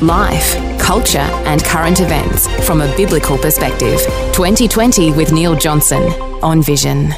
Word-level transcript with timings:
Life, 0.00 0.78
culture, 0.78 1.18
and 1.18 1.64
current 1.64 2.00
events 2.00 2.46
from 2.66 2.80
a 2.80 2.96
biblical 2.96 3.36
perspective. 3.36 4.00
2020 4.32 5.12
with 5.12 5.32
Neil 5.32 5.56
Johnson 5.56 6.02
on 6.42 6.62
Vision. 6.62 7.12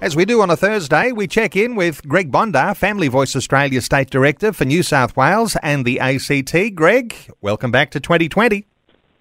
As 0.00 0.16
we 0.16 0.24
do 0.24 0.40
on 0.40 0.48
a 0.48 0.56
Thursday, 0.56 1.12
we 1.12 1.26
check 1.26 1.56
in 1.56 1.74
with 1.74 2.06
Greg 2.08 2.32
Bondar, 2.32 2.74
Family 2.74 3.08
Voice 3.08 3.36
Australia 3.36 3.82
State 3.82 4.08
Director 4.08 4.52
for 4.52 4.64
New 4.64 4.82
South 4.82 5.14
Wales 5.16 5.56
and 5.62 5.84
the 5.84 6.00
ACT. 6.00 6.74
Greg, 6.74 7.14
welcome 7.42 7.70
back 7.70 7.90
to 7.90 8.00
2020. 8.00 8.64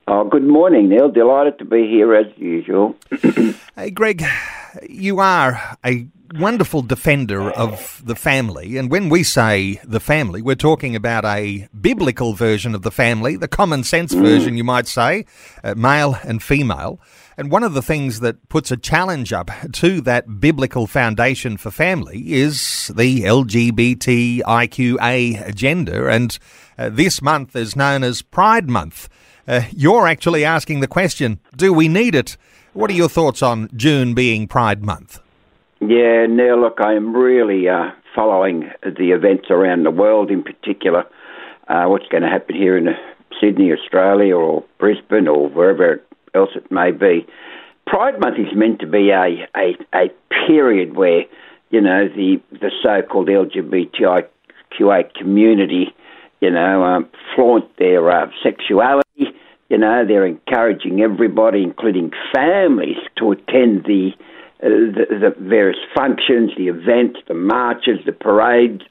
Oh, 0.08 0.24
good 0.24 0.44
morning, 0.44 0.88
Neil. 0.90 1.10
Delighted 1.10 1.60
to 1.60 1.66
be 1.66 1.88
here 1.88 2.16
as 2.16 2.28
usual. 2.38 2.96
hey, 3.76 3.92
Greg, 3.92 4.24
you 4.88 5.20
are 5.20 5.78
a 5.86 6.08
wonderful 6.36 6.82
defender 6.82 7.50
of 7.52 8.02
the 8.06 8.16
family. 8.16 8.78
And 8.78 8.92
when 8.92 9.10
we 9.10 9.24
say 9.24 9.80
the 9.84 10.00
family, 10.00 10.42
we're 10.42 10.56
talking 10.56 10.96
about 10.96 11.26
a 11.26 11.68
biblical 11.80 12.34
version 12.34 12.74
of 12.76 12.84
the 12.84 12.92
family, 12.92 13.36
the 13.36 13.48
common 13.48 13.84
sense 13.84 14.14
mm. 14.14 14.22
version, 14.22 14.56
you 14.58 14.64
might 14.64 14.88
say, 14.88 15.26
uh, 15.64 15.76
male 15.76 16.18
and 16.24 16.42
female. 16.44 17.00
And 17.38 17.52
one 17.52 17.64
of 17.64 17.74
the 17.74 17.82
things 17.82 18.20
that 18.20 18.50
puts 18.50 18.70
a 18.70 18.78
challenge 18.78 19.32
up 19.32 19.50
to 19.74 20.02
that 20.02 20.40
biblical 20.42 20.88
foundation 20.88 21.58
for 21.58 21.72
family 21.72 22.34
is 22.34 22.92
the 22.96 23.22
LGBTIQA 23.22 24.44
agenda. 25.48 26.10
And 26.10 26.38
uh, 26.78 26.90
this 26.90 27.22
month 27.22 27.56
is 27.56 27.76
known 27.76 28.04
as 28.04 28.22
Pride 28.22 28.70
Month. 28.70 29.08
Uh, 29.48 29.62
you're 29.72 30.08
actually 30.08 30.44
asking 30.46 30.82
the 30.82 30.88
question 30.88 31.40
do 31.56 31.74
we 31.74 31.88
need 31.88 32.14
it? 32.14 32.38
What 32.74 32.92
are 32.92 32.94
your 32.94 33.10
thoughts 33.10 33.42
on 33.42 33.70
June 33.76 34.14
being 34.14 34.48
Pride 34.48 34.84
Month? 34.84 35.20
Yeah, 35.82 36.26
now 36.28 36.60
look, 36.60 36.80
I 36.82 36.94
am 36.94 37.16
really 37.16 37.70
uh, 37.70 37.92
following 38.14 38.70
the 38.84 39.12
events 39.12 39.46
around 39.50 39.84
the 39.84 39.92
world, 39.92 40.30
in 40.30 40.44
particular, 40.44 41.06
uh, 41.70 41.86
what's 41.86 42.08
going 42.08 42.24
to 42.24 42.30
happen 42.30 42.56
here 42.56 42.78
in 42.78 42.88
Sydney, 43.40 43.72
Australia, 43.72 44.36
or 44.36 44.66
Brisbane, 44.78 45.30
or 45.30 45.48
wherever 45.48 46.02
else 46.36 46.50
it 46.56 46.70
may 46.70 46.92
be. 46.92 47.26
Pride 47.88 48.20
Month 48.20 48.40
is 48.40 48.54
meant 48.54 48.80
to 48.80 48.88
be 48.88 49.12
a, 49.12 49.48
a, 49.56 49.78
a 49.94 50.10
period 50.48 50.98
where, 50.98 51.24
you 51.70 51.80
know, 51.80 52.10
the, 52.10 52.42
the 52.52 52.72
so 52.84 53.02
called 53.02 53.30
LGBTIQA 53.30 55.14
community, 55.14 55.96
you 56.42 56.52
know, 56.52 56.84
um, 56.84 57.10
flaunt 57.36 57.66
their 57.78 58.12
uh, 58.12 58.30
sexuality. 58.44 59.06
You 59.70 59.78
know, 59.78 60.06
they're 60.06 60.26
encouraging 60.26 61.00
everybody, 61.02 61.64
including 61.64 62.12
families, 62.34 62.98
to 63.18 63.32
attend 63.32 63.86
the 63.86 64.12
uh, 64.18 64.24
the, 64.60 65.06
the, 65.10 65.36
various 65.40 65.80
functions, 65.96 66.52
the 66.58 66.68
events, 66.68 67.20
the 67.28 67.34
marches, 67.34 68.00
the 68.06 68.12
parades, 68.12 68.82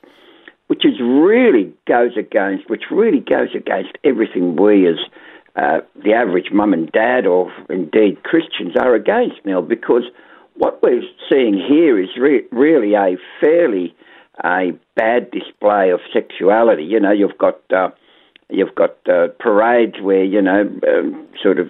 which 0.68 0.84
is 0.84 1.00
really 1.00 1.72
goes 1.86 2.16
against, 2.16 2.68
which 2.70 2.84
really 2.90 3.20
goes 3.20 3.48
against 3.54 3.90
everything 4.04 4.56
we 4.56 4.86
as 4.86 4.96
uh, 5.56 5.80
the 6.04 6.12
average 6.12 6.50
mum 6.52 6.72
and 6.72 6.90
dad, 6.92 7.26
or 7.26 7.52
indeed 7.68 8.22
Christians, 8.22 8.74
are 8.78 8.94
against 8.94 9.36
now. 9.44 9.60
Because 9.60 10.04
what 10.54 10.82
we're 10.82 11.02
seeing 11.30 11.54
here 11.54 12.00
is 12.00 12.10
re- 12.18 12.46
really 12.52 12.94
a 12.94 13.16
fairly 13.40 13.94
a 14.44 14.70
bad 14.94 15.30
display 15.30 15.90
of 15.90 16.00
sexuality. 16.12 16.84
You 16.84 17.00
know, 17.00 17.12
you've 17.12 17.38
got 17.38 17.60
uh, 17.72 17.90
you've 18.48 18.74
got 18.74 18.96
uh, 19.08 19.28
parades 19.40 20.00
where 20.00 20.24
you 20.24 20.40
know 20.40 20.60
um, 20.86 21.26
sort 21.42 21.58
of 21.58 21.68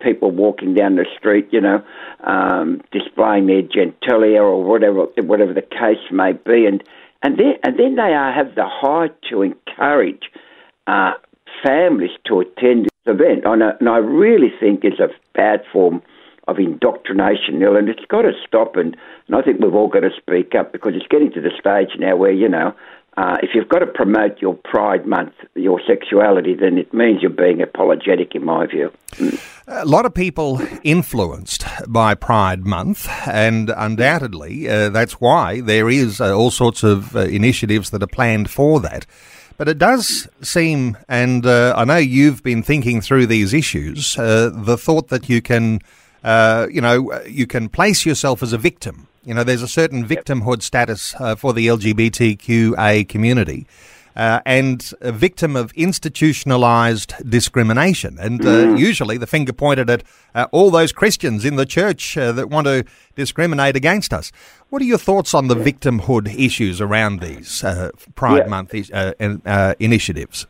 people 0.00 0.30
walking 0.30 0.74
down 0.74 0.96
the 0.96 1.06
street, 1.16 1.48
you 1.50 1.60
know, 1.60 1.82
um, 2.24 2.82
displaying 2.92 3.46
their 3.46 3.62
genitalia 3.62 4.40
or 4.40 4.62
whatever 4.62 5.06
whatever 5.22 5.52
the 5.52 5.62
case 5.62 6.10
may 6.10 6.32
be, 6.32 6.66
and 6.66 6.82
and 7.22 7.38
then 7.38 7.54
and 7.62 7.78
then 7.78 7.96
they 7.96 8.14
are, 8.14 8.32
have 8.32 8.54
the 8.54 8.66
height 8.66 9.14
to 9.30 9.42
encourage 9.42 10.30
uh, 10.86 11.12
families 11.64 12.10
to 12.26 12.40
attend 12.40 12.84
this 12.84 13.14
event. 13.14 13.44
And 13.44 13.62
I, 13.62 13.70
and 13.80 13.88
I 13.88 13.98
really 13.98 14.52
think 14.60 14.84
it's 14.84 15.00
a 15.00 15.08
bad 15.34 15.62
form 15.72 16.02
of 16.48 16.58
indoctrination, 16.58 17.58
Neil, 17.58 17.76
and 17.76 17.88
it's 17.88 18.04
got 18.06 18.22
to 18.22 18.32
stop. 18.46 18.76
And, 18.76 18.96
and 19.26 19.36
I 19.36 19.42
think 19.42 19.60
we've 19.60 19.74
all 19.74 19.88
got 19.88 20.00
to 20.00 20.10
speak 20.16 20.54
up 20.54 20.72
because 20.72 20.92
it's 20.94 21.06
getting 21.08 21.32
to 21.32 21.40
the 21.40 21.50
stage 21.58 21.98
now 21.98 22.16
where 22.16 22.32
you 22.32 22.48
know 22.48 22.74
uh, 23.16 23.38
if 23.42 23.50
you've 23.54 23.68
got 23.68 23.78
to 23.78 23.86
promote 23.86 24.42
your 24.42 24.54
Pride 24.54 25.06
Month, 25.06 25.32
your 25.54 25.80
sexuality, 25.86 26.54
then 26.54 26.76
it 26.76 26.92
means 26.92 27.22
you're 27.22 27.30
being 27.30 27.62
apologetic, 27.62 28.34
in 28.34 28.44
my 28.44 28.66
view. 28.66 28.92
Mm. 29.12 29.40
A 29.68 29.86
lot 29.86 30.04
of 30.04 30.12
people 30.12 30.60
influenced 30.82 31.64
by 31.88 32.14
Pride 32.14 32.66
Month, 32.66 33.08
and 33.26 33.70
undoubtedly 33.74 34.68
uh, 34.68 34.90
that's 34.90 35.14
why 35.14 35.62
there 35.62 35.88
is 35.88 36.20
uh, 36.20 36.36
all 36.36 36.50
sorts 36.50 36.82
of 36.82 37.16
uh, 37.16 37.20
initiatives 37.20 37.88
that 37.90 38.02
are 38.02 38.06
planned 38.06 38.50
for 38.50 38.80
that. 38.80 39.06
But 39.56 39.68
it 39.68 39.78
does 39.78 40.28
seem, 40.42 40.98
and 41.08 41.46
uh, 41.46 41.72
I 41.74 41.84
know 41.84 41.96
you've 41.96 42.42
been 42.42 42.62
thinking 42.62 43.00
through 43.00 43.26
these 43.26 43.54
issues, 43.54 44.18
uh, 44.18 44.50
the 44.52 44.76
thought 44.76 45.08
that 45.08 45.30
you 45.30 45.40
can, 45.40 45.80
you 46.22 46.82
know, 46.82 47.22
you 47.24 47.46
can 47.46 47.70
place 47.70 48.04
yourself 48.04 48.42
as 48.42 48.52
a 48.52 48.58
victim 48.58 49.08
you 49.26 49.34
know, 49.34 49.42
there's 49.42 49.62
a 49.62 49.68
certain 49.68 50.06
victimhood 50.06 50.62
status 50.62 51.14
uh, 51.18 51.34
for 51.34 51.52
the 51.52 51.66
LGBTQA 51.66 53.08
community. 53.08 53.66
Uh, 54.14 54.40
and 54.46 54.94
a 55.02 55.12
victim 55.12 55.54
of 55.56 55.70
institutionalized 55.74 57.12
discrimination. 57.28 58.16
And 58.18 58.40
uh, 58.40 58.44
mm. 58.44 58.78
usually 58.78 59.18
the 59.18 59.26
finger 59.26 59.52
pointed 59.52 59.90
at 59.90 60.04
uh, 60.34 60.46
all 60.52 60.70
those 60.70 60.90
Christians 60.90 61.44
in 61.44 61.56
the 61.56 61.66
church 61.66 62.16
uh, 62.16 62.32
that 62.32 62.48
want 62.48 62.66
to 62.66 62.86
discriminate 63.14 63.76
against 63.76 64.14
us. 64.14 64.32
What 64.70 64.80
are 64.80 64.86
your 64.86 64.96
thoughts 64.96 65.34
on 65.34 65.48
the 65.48 65.54
victimhood 65.54 66.34
issues 66.34 66.80
around 66.80 67.20
these 67.20 67.62
uh, 67.62 67.90
Pride 68.14 68.44
yeah. 68.44 68.46
Month 68.46 68.72
initiatives? 69.78 70.46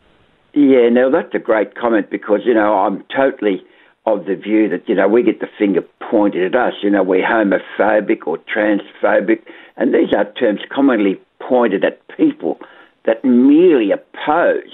Yeah, 0.53 0.89
no, 0.89 1.11
that's 1.11 1.35
a 1.35 1.41
great 1.41 1.75
comment 1.75 2.09
because, 2.09 2.43
you 2.45 2.55
know, 2.55 2.73
I'm 2.73 3.05
totally 3.15 3.65
of 4.07 4.25
the 4.27 4.37
view 4.37 4.69
that, 4.69 4.89
you 4.89 4.95
know, 4.95 5.09
we 5.09 5.23
get 5.23 5.41
the 5.41 5.49
finger 5.59 5.83
pointed 6.11 6.55
at 6.55 6.61
us. 6.61 6.75
You 6.83 6.91
know, 6.91 7.03
we're 7.03 7.27
homophobic 7.27 8.27
or 8.27 8.39
transphobic, 8.39 9.43
and 9.77 9.93
these 9.93 10.15
are 10.17 10.33
terms 10.33 10.61
commonly 10.71 11.21
pointed 11.41 11.85
at 11.85 12.01
people 12.17 12.59
that 13.05 13.25
merely 13.25 13.91
oppose 13.91 14.73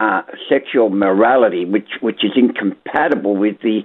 uh, 0.00 0.22
sexual 0.48 0.90
morality, 0.90 1.64
which, 1.64 1.90
which 2.00 2.24
is 2.24 2.32
incompatible 2.36 3.36
with 3.36 3.60
the 3.62 3.82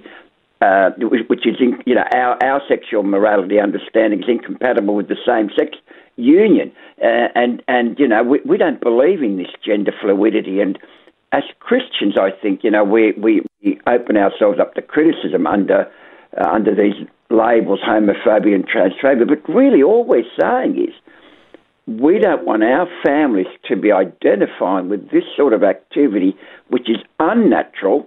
uh, 0.60 0.90
which 1.28 1.46
is, 1.46 1.56
in, 1.60 1.82
you 1.84 1.94
know, 1.94 2.04
our, 2.14 2.42
our 2.42 2.62
sexual 2.66 3.02
morality 3.02 3.60
understanding 3.60 4.22
is 4.22 4.28
incompatible 4.28 4.94
with 4.94 5.08
the 5.08 5.16
same 5.26 5.50
sex 5.58 5.76
union. 6.16 6.72
Uh, 7.02 7.28
and, 7.34 7.62
and, 7.68 7.98
you 7.98 8.08
know, 8.08 8.22
we, 8.22 8.40
we 8.46 8.56
don't 8.56 8.80
believe 8.80 9.22
in 9.22 9.36
this 9.36 9.50
gender 9.62 9.92
fluidity. 10.00 10.60
And 10.60 10.78
as 11.34 11.42
Christians, 11.58 12.14
I 12.16 12.30
think, 12.30 12.62
you 12.62 12.70
know, 12.70 12.84
we, 12.84 13.12
we, 13.12 13.42
open 13.86 14.16
ourselves 14.16 14.60
up 14.60 14.74
to 14.74 14.82
criticism 14.82 15.46
under, 15.46 15.90
uh, 16.38 16.48
under 16.48 16.74
these 16.74 16.94
labels, 17.30 17.80
homophobia 17.80 18.54
and 18.54 18.68
transphobia. 18.68 19.26
But 19.26 19.52
really, 19.52 19.82
all 19.82 20.04
we're 20.04 20.30
saying 20.38 20.78
is 20.78 20.94
we 21.86 22.18
don't 22.18 22.44
want 22.44 22.62
our 22.62 22.86
families 23.02 23.46
to 23.68 23.74
be 23.74 23.90
identifying 23.90 24.88
with 24.88 25.10
this 25.10 25.24
sort 25.36 25.54
of 25.54 25.64
activity, 25.64 26.36
which 26.68 26.88
is 26.88 26.98
unnatural. 27.18 28.06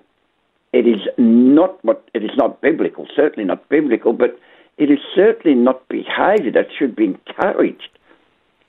It 0.73 0.87
is 0.87 1.01
not 1.17 1.83
what 1.83 2.07
it 2.13 2.23
is 2.23 2.31
not 2.37 2.61
biblical, 2.61 3.07
certainly 3.15 3.45
not 3.45 3.67
biblical, 3.67 4.13
but 4.13 4.39
it 4.77 4.91
is 4.91 4.99
certainly 5.15 5.57
not 5.57 5.87
behaviour 5.89 6.51
that 6.53 6.67
should 6.77 6.95
be 6.95 7.05
encouraged 7.05 7.89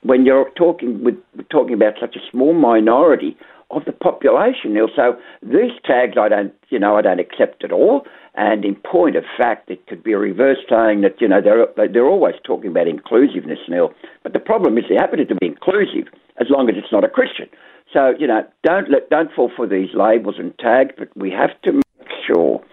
when 0.01 0.25
you're 0.25 0.49
talking 0.55 1.03
with 1.03 1.15
talking 1.49 1.75
about 1.75 1.93
such 1.99 2.15
a 2.15 2.31
small 2.31 2.53
minority 2.53 3.37
of 3.71 3.85
the 3.85 3.91
population, 3.91 4.73
Neil. 4.73 4.87
So 4.95 5.17
these 5.43 5.71
tags 5.85 6.17
I 6.19 6.29
don't, 6.29 6.53
you 6.69 6.79
know, 6.79 6.95
I 6.95 7.01
don't 7.01 7.19
accept 7.19 7.63
at 7.63 7.71
all. 7.71 8.05
And 8.35 8.63
in 8.63 8.75
point 8.75 9.15
of 9.15 9.23
fact, 9.37 9.69
it 9.69 9.85
could 9.87 10.03
be 10.03 10.13
a 10.13 10.17
reverse 10.17 10.59
saying 10.69 11.01
that, 11.01 11.19
you 11.19 11.27
know, 11.27 11.41
they're, 11.41 11.67
they're 11.87 12.07
always 12.07 12.35
talking 12.43 12.71
about 12.71 12.87
inclusiveness, 12.87 13.59
Neil. 13.67 13.91
But 14.23 14.33
the 14.33 14.39
problem 14.39 14.77
is 14.77 14.85
they're 14.87 14.99
happy 14.99 15.25
to 15.25 15.35
be 15.35 15.47
inclusive 15.47 16.11
as 16.39 16.47
long 16.49 16.69
as 16.69 16.75
it's 16.77 16.91
not 16.91 17.03
a 17.03 17.09
Christian. 17.09 17.47
So, 17.93 18.13
you 18.17 18.27
know, 18.27 18.43
don't, 18.63 18.89
let, 18.89 19.09
don't 19.09 19.31
fall 19.33 19.51
for 19.55 19.67
these 19.67 19.89
labels 19.93 20.35
and 20.37 20.57
tags, 20.59 20.93
but 20.97 21.09
we 21.17 21.31
have 21.31 21.59
to 21.63 21.73
make 21.73 22.09
sure 22.25 22.63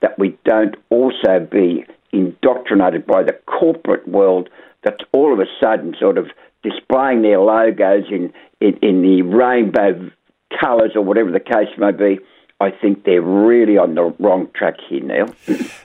that 0.00 0.18
we 0.18 0.38
don't 0.44 0.76
also 0.90 1.40
be 1.50 1.84
indoctrinated 2.12 3.06
by 3.06 3.22
the 3.22 3.32
corporate 3.46 4.06
world 4.06 4.48
that's 4.86 5.02
all 5.12 5.32
of 5.32 5.40
a 5.40 5.46
sudden 5.60 5.94
sort 5.98 6.16
of 6.16 6.26
displaying 6.62 7.22
their 7.22 7.40
logos 7.40 8.04
in, 8.10 8.32
in, 8.60 8.78
in 8.82 9.02
the 9.02 9.22
rainbow 9.22 10.10
colours 10.60 10.92
or 10.94 11.02
whatever 11.02 11.30
the 11.30 11.40
case 11.40 11.68
may 11.78 11.92
be 11.92 12.18
I 12.58 12.70
think 12.70 13.04
they're 13.04 13.20
really 13.20 13.76
on 13.76 13.96
the 13.96 14.14
wrong 14.18 14.48
track 14.54 14.76
here, 14.88 15.02
Neil. 15.02 15.28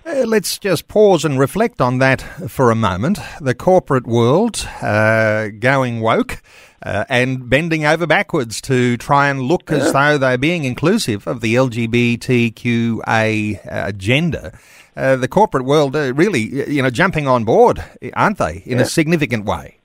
Uh, 0.06 0.24
let's 0.26 0.58
just 0.58 0.88
pause 0.88 1.26
and 1.26 1.38
reflect 1.38 1.82
on 1.82 1.98
that 2.00 2.22
for 2.50 2.72
a 2.72 2.76
moment. 2.76 3.20
The 3.42 3.54
corporate 3.54 4.08
world 4.08 4.66
uh, 4.82 5.50
going 5.60 6.00
woke. 6.02 6.42
Uh, 6.84 7.06
and 7.10 7.48
bending 7.48 7.86
over 7.86 8.08
backwards 8.08 8.60
to 8.60 8.98
try 8.98 9.30
and 9.30 9.44
look 9.44 9.72
as 9.72 9.94
though 9.94 10.18
they're 10.18 10.36
being 10.36 10.64
inclusive 10.64 11.28
of 11.28 11.42
the 11.42 11.54
LGBTQA 11.54 13.60
agenda. 13.66 14.58
Uh, 14.98 15.16
the 15.16 15.28
corporate 15.28 15.64
world 15.64 15.96
uh, 15.96 16.12
really, 16.16 16.72
you 16.72 16.82
know, 16.82 16.90
jumping 16.90 17.28
on 17.28 17.44
board, 17.44 17.84
aren't 18.14 18.40
they, 18.40 18.64
in 18.66 18.80
yeah. 18.80 18.84
a 18.84 18.88
significant 18.88 19.46
way? 19.46 19.78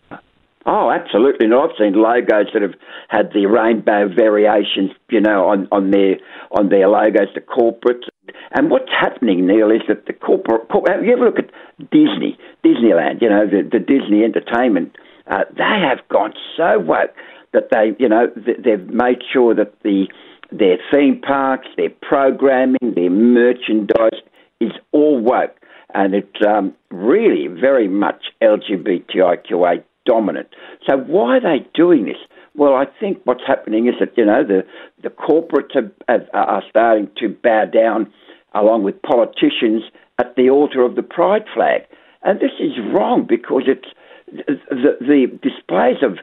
Oh, 0.69 0.91
absolutely. 0.91 1.47
No, 1.47 1.63
I've 1.63 1.77
seen 1.79 1.93
logos 1.95 2.49
that 2.53 2.61
have 2.61 2.75
had 3.09 3.31
the 3.33 3.47
rainbow 3.47 4.09
variations, 4.09 4.91
you 5.11 5.21
know, 5.21 5.47
on, 5.47 5.69
on 5.71 5.93
their 5.93 6.17
on 6.51 6.71
their 6.71 6.89
logos, 6.89 7.29
the 7.37 7.41
corporates. 7.41 8.09
And 8.51 8.69
what's 8.69 8.91
happening, 8.91 9.47
Neil, 9.47 9.71
is 9.71 9.83
that 9.87 10.07
the 10.07 10.13
corporate. 10.13 10.69
corporate 10.69 11.07
you 11.07 11.13
ever 11.13 11.27
look 11.27 11.39
at 11.39 11.51
Disney, 11.93 12.37
Disneyland, 12.65 13.23
you 13.23 13.29
know, 13.29 13.47
the, 13.47 13.63
the 13.63 13.79
Disney 13.79 14.25
Entertainment, 14.25 14.97
uh, 15.31 15.45
they 15.57 15.87
have 15.87 16.01
gone 16.09 16.35
so 16.57 16.81
woke 16.81 17.15
that 17.53 17.69
they, 17.71 17.95
you 18.01 18.09
know, 18.09 18.27
they've 18.35 18.89
made 18.89 19.23
sure 19.33 19.55
that 19.55 19.73
the 19.85 20.07
their 20.51 20.79
theme 20.91 21.21
parks, 21.21 21.69
their 21.77 21.91
programming, 22.03 22.95
their 22.95 23.11
merchandise 23.11 24.21
is 24.61 24.73
all 24.91 25.21
woke. 25.21 25.57
And 25.95 26.15
it's 26.15 26.45
um, 26.45 26.75
really 26.91 27.47
very 27.47 27.87
much 27.87 28.25
LGBTIQA 28.43 29.85
dominant. 30.07 30.49
So 30.89 30.97
why 30.97 31.37
are 31.37 31.41
they 31.41 31.67
doing 31.75 32.07
this? 32.07 32.17
Well, 32.55 32.75
I 32.75 32.87
think 32.99 33.21
what's 33.25 33.47
happening 33.47 33.87
is 33.87 33.95
that 34.01 34.17
you 34.17 34.25
know 34.25 34.43
the 34.43 34.65
the 35.03 35.11
corporates 35.11 35.77
are, 36.09 36.23
are 36.33 36.63
starting 36.71 37.11
to 37.19 37.29
bow 37.29 37.67
down 37.67 38.11
along 38.55 38.85
with 38.85 39.03
politicians 39.03 39.83
at 40.19 40.35
the 40.37 40.49
altar 40.49 40.83
of 40.83 40.95
the 40.95 41.03
pride 41.03 41.45
flag, 41.53 41.83
and 42.23 42.41
this 42.41 42.53
is 42.59 42.73
wrong 42.95 43.27
because 43.29 43.65
it's 43.67 43.89
the, 44.33 44.97
the 45.01 45.27
displays 45.43 46.03
of 46.03 46.19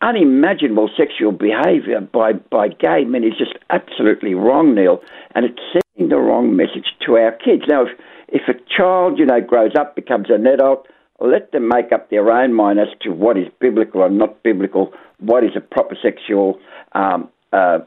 unimaginable 0.00 0.88
sexual 0.96 1.32
behaviour 1.32 2.00
by, 2.00 2.32
by 2.32 2.68
gay 2.68 3.04
men 3.04 3.24
is 3.24 3.36
just 3.36 3.54
absolutely 3.70 4.34
wrong, 4.34 4.74
Neil, 4.74 5.02
and 5.34 5.44
it's 5.44 5.60
sending 5.72 6.08
the 6.08 6.18
wrong 6.18 6.54
message 6.56 6.94
to 7.04 7.16
our 7.16 7.32
kids. 7.32 7.62
Now, 7.68 7.86
if, 7.86 7.98
if 8.28 8.42
a 8.48 8.54
child, 8.76 9.18
you 9.18 9.26
know, 9.26 9.40
grows 9.40 9.72
up, 9.76 9.96
becomes 9.96 10.30
an 10.30 10.46
adult, 10.46 10.86
let 11.20 11.52
them 11.52 11.68
make 11.68 11.92
up 11.92 12.10
their 12.10 12.30
own 12.30 12.54
mind 12.54 12.78
as 12.78 12.88
to 13.02 13.10
what 13.10 13.36
is 13.36 13.46
biblical 13.60 14.02
or 14.02 14.10
not 14.10 14.42
biblical, 14.42 14.92
what 15.18 15.44
is 15.44 15.50
a 15.56 15.60
proper 15.60 15.96
sexual 16.00 16.58
um, 16.92 17.28
uh, 17.52 17.78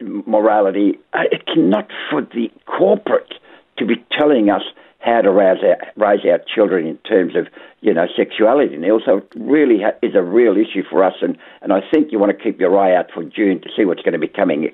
morality. 0.00 0.98
Uh, 1.12 1.24
it's 1.30 1.52
not 1.56 1.88
for 2.10 2.22
the 2.22 2.50
corporate 2.66 3.34
to 3.78 3.86
be 3.86 4.02
telling 4.18 4.50
us 4.50 4.62
how 5.00 5.20
to 5.20 5.30
raise 5.30 5.62
our, 5.62 5.76
raise 5.96 6.24
our 6.24 6.40
children 6.54 6.86
in 6.86 6.96
terms 6.98 7.34
of, 7.36 7.48
you 7.80 7.92
know, 7.92 8.06
sexuality. 8.16 8.74
And 8.74 8.90
also, 8.90 9.18
it 9.18 9.32
really 9.34 9.80
ha- 9.82 9.98
is 10.00 10.14
a 10.14 10.22
real 10.22 10.56
issue 10.56 10.82
for 10.88 11.02
us. 11.02 11.14
And, 11.20 11.36
and 11.60 11.72
I 11.72 11.80
think 11.92 12.12
you 12.12 12.18
want 12.18 12.36
to 12.36 12.42
keep 12.42 12.60
your 12.60 12.78
eye 12.78 12.94
out 12.94 13.10
for 13.12 13.24
June 13.24 13.60
to 13.62 13.68
see 13.76 13.84
what's 13.84 14.02
going 14.02 14.12
to 14.12 14.18
be 14.18 14.28
coming 14.28 14.70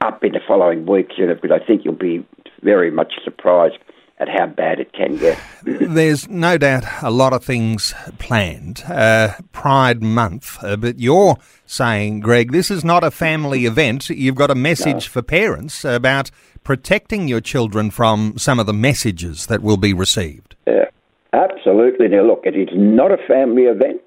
up 0.00 0.24
in 0.24 0.32
the 0.32 0.40
following 0.48 0.86
weeks, 0.86 1.14
you 1.18 1.26
know, 1.26 1.34
because 1.34 1.50
I 1.50 1.64
think 1.64 1.84
you'll 1.84 1.94
be 1.94 2.26
very 2.62 2.90
much 2.90 3.12
surprised 3.22 3.76
at 4.18 4.28
how 4.28 4.46
bad 4.46 4.80
it 4.80 4.92
can 4.92 5.16
get. 5.16 5.38
There's 5.62 6.28
no 6.28 6.56
doubt 6.56 6.84
a 7.02 7.10
lot 7.10 7.32
of 7.32 7.44
things 7.44 7.92
planned. 8.18 8.82
Uh, 8.88 9.34
Pride 9.52 10.02
Month, 10.02 10.62
uh, 10.62 10.76
but 10.76 10.98
you're 10.98 11.36
saying, 11.66 12.20
Greg, 12.20 12.52
this 12.52 12.70
is 12.70 12.84
not 12.84 13.04
a 13.04 13.10
family 13.10 13.66
event. 13.66 14.08
You've 14.08 14.34
got 14.34 14.50
a 14.50 14.54
message 14.54 15.06
no. 15.06 15.10
for 15.10 15.22
parents 15.22 15.84
about 15.84 16.30
protecting 16.64 17.28
your 17.28 17.40
children 17.40 17.90
from 17.90 18.38
some 18.38 18.58
of 18.58 18.66
the 18.66 18.72
messages 18.72 19.46
that 19.46 19.62
will 19.62 19.76
be 19.76 19.92
received. 19.92 20.56
Yeah, 20.66 20.86
absolutely. 21.32 22.08
Now, 22.08 22.22
look, 22.22 22.42
it 22.44 22.56
is 22.56 22.70
not 22.72 23.12
a 23.12 23.18
family 23.28 23.64
event. 23.64 24.00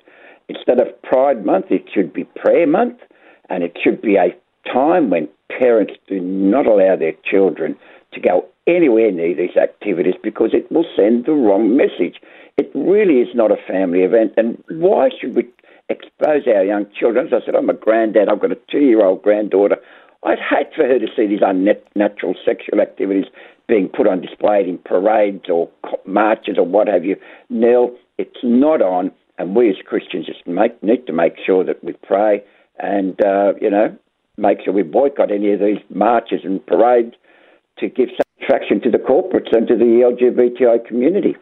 Instead 0.48 0.82
of 0.82 0.88
Pride 1.04 1.46
Month, 1.46 1.68
it 1.70 1.86
should 1.94 2.12
be 2.12 2.24
Prayer 2.24 2.66
Month, 2.66 3.00
and 3.50 3.64
it 3.64 3.78
should 3.84 4.02
be 4.02 4.16
a 4.16 4.36
time 4.72 5.10
when 5.10 5.30
parents 5.58 5.94
do 6.08 6.20
not 6.20 6.66
allow 6.66 6.96
their 6.96 7.14
children 7.30 7.78
to 8.14 8.20
go 8.20 8.46
anywhere 8.70 9.12
near 9.12 9.36
these 9.36 9.58
activities 9.58 10.14
because 10.22 10.52
it 10.54 10.72
will 10.72 10.86
send 10.96 11.26
the 11.26 11.34
wrong 11.34 11.76
message. 11.76 12.22
It 12.58 12.72
really 12.76 13.22
is 13.22 13.30
not 13.34 13.52
a 13.52 13.58
family 13.68 14.02
event. 14.02 14.34
And 14.38 14.64
why 14.70 15.10
should 15.10 15.36
we 15.36 15.48
expose 15.90 16.44
our 16.48 16.64
young 16.64 16.86
children? 16.98 17.28
As 17.28 17.34
I 17.34 17.46
said, 17.46 17.56
I'm 17.56 17.70
a 17.70 17.74
granddad, 17.74 18.30
I've 18.30 18.40
got 18.40 18.52
a 18.52 18.58
two 18.70 18.80
year 18.80 19.04
old 19.04 19.24
granddaughter. 19.24 19.78
I'd 20.24 20.40
hate 20.40 20.68
for 20.76 20.86
her 20.86 21.00
to 21.00 21.08
see 21.16 21.28
these 21.28 21.42
unnatural 21.42 22.36
sexual 22.46 22.82
activities 22.82 23.26
being 23.68 23.88
put 23.88 24.08
on 24.08 24.22
display 24.22 24.66
in 24.68 24.78
parades 24.78 25.46
or 25.50 25.70
marches 26.06 26.58
or 26.58 26.66
what 26.66 26.88
have 26.88 27.06
you. 27.06 27.16
Nell, 27.50 27.96
it's 28.18 28.44
not 28.44 28.82
on, 28.82 29.12
and 29.38 29.56
we 29.56 29.70
as 29.70 29.78
Christians 29.86 30.26
just 30.26 30.46
make, 30.46 30.82
need 30.84 31.08
to 31.08 31.14
make 31.14 31.36
sure 31.46 31.64
that 31.64 31.82
we 31.84 31.94
pray 31.94 32.44
and, 32.80 33.20
uh, 33.24 33.54
you 33.62 33.70
know, 33.70 33.96
make 34.38 34.60
sure 34.64 34.74
we 34.74 34.84
boycott 34.84 35.32
any 35.32 35.54
of 35.54 35.60
these 35.60 35.80
marches 35.90 36.42
and 36.44 36.66
parades 36.66 37.16
to 37.78 37.88
give 37.88 38.10
satisfaction 38.40 38.82
to 38.82 38.92
the 38.92 38.98
corporates 38.98 39.56
and 39.56 39.68
to 39.68 39.76
the 39.76 39.86
LGBTI 39.86 40.86
community. 40.86 41.36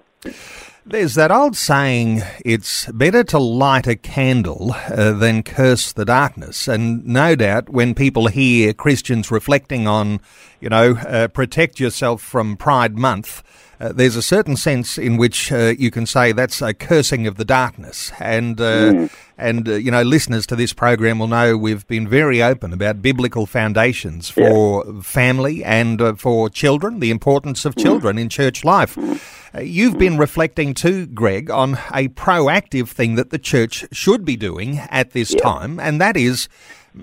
There's 0.89 1.15
that 1.15 1.31
old 1.31 1.57
saying, 1.57 2.21
it's 2.45 2.85
better 2.91 3.21
to 3.25 3.37
light 3.37 3.87
a 3.87 3.97
candle 3.97 4.71
uh, 4.73 5.11
than 5.11 5.43
curse 5.43 5.91
the 5.91 6.05
darkness. 6.05 6.65
And 6.65 7.05
no 7.05 7.35
doubt 7.35 7.67
when 7.67 7.93
people 7.93 8.27
hear 8.27 8.73
Christians 8.73 9.29
reflecting 9.29 9.85
on, 9.85 10.21
you 10.61 10.69
know, 10.69 10.95
uh, 10.95 11.27
protect 11.27 11.81
yourself 11.81 12.21
from 12.21 12.55
Pride 12.55 12.97
Month, 12.97 13.43
uh, 13.81 13.91
there's 13.91 14.15
a 14.15 14.21
certain 14.21 14.55
sense 14.55 14.97
in 14.97 15.17
which 15.17 15.51
uh, 15.51 15.73
you 15.77 15.91
can 15.91 16.05
say 16.05 16.31
that's 16.31 16.61
a 16.61 16.73
cursing 16.73 17.27
of 17.27 17.35
the 17.35 17.43
darkness. 17.43 18.13
And, 18.17 18.59
uh, 18.61 18.91
mm. 18.93 19.11
and 19.37 19.67
uh, 19.67 19.73
you 19.73 19.91
know, 19.91 20.03
listeners 20.03 20.47
to 20.47 20.55
this 20.55 20.71
program 20.71 21.19
will 21.19 21.27
know 21.27 21.57
we've 21.57 21.85
been 21.87 22.07
very 22.07 22.41
open 22.41 22.71
about 22.71 23.01
biblical 23.01 23.45
foundations 23.45 24.29
for 24.29 24.85
yeah. 24.87 25.01
family 25.01 25.65
and 25.65 26.01
uh, 26.01 26.15
for 26.15 26.49
children, 26.49 27.01
the 27.01 27.11
importance 27.11 27.65
of 27.65 27.75
mm. 27.75 27.83
children 27.83 28.15
mm. 28.15 28.21
in 28.21 28.29
church 28.29 28.63
life. 28.63 28.95
Mm. 28.95 29.36
Uh, 29.55 29.61
you've 29.61 29.97
been 29.97 30.17
reflecting 30.17 30.73
too, 30.73 31.05
Greg, 31.07 31.49
on 31.49 31.73
a 31.93 32.09
proactive 32.09 32.89
thing 32.89 33.15
that 33.15 33.29
the 33.29 33.39
church 33.39 33.85
should 33.91 34.25
be 34.25 34.35
doing 34.35 34.79
at 34.89 35.11
this 35.11 35.33
yeah. 35.33 35.41
time, 35.41 35.79
and 35.79 36.01
that 36.01 36.17
is 36.17 36.49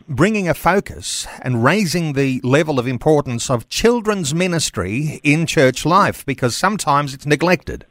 bringing 0.09 0.49
a 0.49 0.55
focus 0.55 1.27
and 1.43 1.63
raising 1.63 2.15
the 2.15 2.41
level 2.43 2.79
of 2.79 2.87
importance 2.87 3.49
of 3.49 3.69
children's 3.69 4.35
ministry 4.35 5.21
in 5.23 5.47
church 5.47 5.87
life 5.87 6.27
because 6.27 6.57
sometimes 6.57 7.15
it's 7.15 7.27
neglected. 7.27 7.87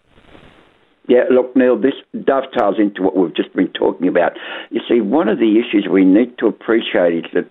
Yeah, 1.07 1.23
look, 1.29 1.55
Neil, 1.55 1.77
this 1.77 1.95
dovetails 2.23 2.75
into 2.79 3.01
what 3.01 3.17
we've 3.17 3.35
just 3.35 3.53
been 3.53 3.67
talking 3.69 4.07
about. 4.07 4.33
You 4.69 4.81
see, 4.87 5.01
one 5.01 5.27
of 5.27 5.37
the 5.37 5.59
issues 5.59 5.87
we 5.89 6.05
need 6.05 6.37
to 6.37 6.47
appreciate 6.47 7.25
is 7.25 7.31
that 7.33 7.49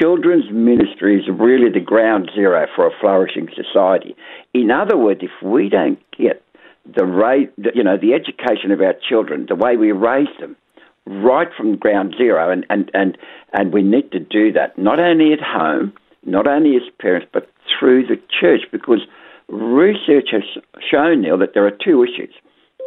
children's 0.00 0.50
ministry 0.50 1.18
is 1.18 1.28
really 1.28 1.70
the 1.70 1.80
ground 1.80 2.30
zero 2.34 2.66
for 2.74 2.86
a 2.86 2.90
flourishing 3.00 3.48
society. 3.54 4.16
In 4.54 4.70
other 4.70 4.96
words, 4.96 5.20
if 5.22 5.30
we 5.42 5.68
don't 5.68 5.98
get 6.16 6.42
the 6.94 7.04
rate, 7.04 7.52
you 7.74 7.82
know, 7.82 7.96
the 7.96 8.14
education 8.14 8.70
of 8.70 8.80
our 8.80 8.94
children, 9.08 9.46
the 9.48 9.54
way 9.54 9.76
we 9.76 9.92
raise 9.92 10.28
them, 10.40 10.56
right 11.06 11.48
from 11.56 11.76
ground 11.76 12.14
zero, 12.16 12.50
and, 12.50 12.66
and, 12.68 12.90
and, 12.94 13.18
and 13.52 13.72
we 13.72 13.82
need 13.82 14.10
to 14.12 14.20
do 14.20 14.52
that 14.52 14.76
not 14.76 14.98
only 14.98 15.32
at 15.32 15.40
home, 15.40 15.92
not 16.24 16.46
only 16.46 16.76
as 16.76 16.82
parents, 17.00 17.28
but 17.32 17.48
through 17.78 18.06
the 18.06 18.20
church, 18.40 18.62
because 18.72 19.00
research 19.48 20.28
has 20.32 20.42
shown, 20.90 21.22
Neil, 21.22 21.38
that 21.38 21.54
there 21.54 21.66
are 21.66 21.70
two 21.84 22.02
issues. 22.02 22.34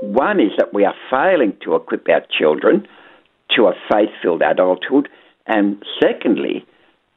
One 0.02 0.40
is 0.40 0.52
that 0.58 0.74
we 0.74 0.86
are 0.86 0.96
failing 1.10 1.54
to 1.64 1.76
equip 1.76 2.08
our 2.10 2.22
children 2.38 2.88
to 3.56 3.68
a 3.68 3.74
faith 3.90 4.10
filled 4.22 4.42
adulthood, 4.42 5.10
and 5.48 5.84
secondly, 6.02 6.66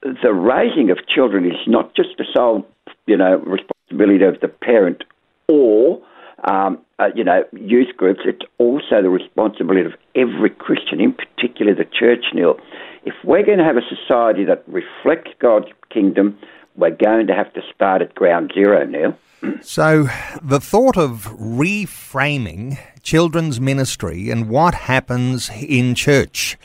the 0.02 0.32
raising 0.32 0.90
of 0.90 0.98
children 1.06 1.46
is 1.46 1.58
not 1.66 1.94
just 1.94 2.10
the 2.18 2.24
sole, 2.34 2.66
you 3.06 3.16
know, 3.16 3.36
responsibility 3.36 4.24
of 4.24 4.40
the 4.40 4.48
parent 4.48 5.04
or 5.48 6.02
um, 6.50 6.78
uh, 6.98 7.06
you 7.14 7.24
know, 7.24 7.44
youth 7.52 7.96
groups, 7.96 8.20
it's 8.24 8.42
also 8.58 9.00
the 9.02 9.10
responsibility 9.10 9.86
of 9.86 9.92
every 10.16 10.50
Christian, 10.50 11.00
in 11.00 11.12
particular 11.12 11.74
the 11.74 11.84
church, 11.84 12.24
Neil. 12.34 12.56
If 13.04 13.14
we're 13.24 13.44
going 13.44 13.58
to 13.58 13.64
have 13.64 13.76
a 13.76 13.88
society 13.88 14.44
that 14.44 14.64
reflects 14.66 15.30
God's 15.40 15.68
kingdom, 15.92 16.38
we're 16.76 16.90
going 16.90 17.26
to 17.28 17.34
have 17.34 17.52
to 17.54 17.60
start 17.74 18.02
at 18.02 18.14
ground 18.14 18.52
zero, 18.54 18.84
Neil. 18.84 19.16
So, 19.60 20.08
the 20.40 20.60
thought 20.60 20.96
of 20.96 21.26
reframing 21.36 22.78
children's 23.02 23.60
ministry 23.60 24.30
and 24.30 24.48
what 24.48 24.72
happens 24.72 25.50
in 25.50 25.96
church 25.96 26.56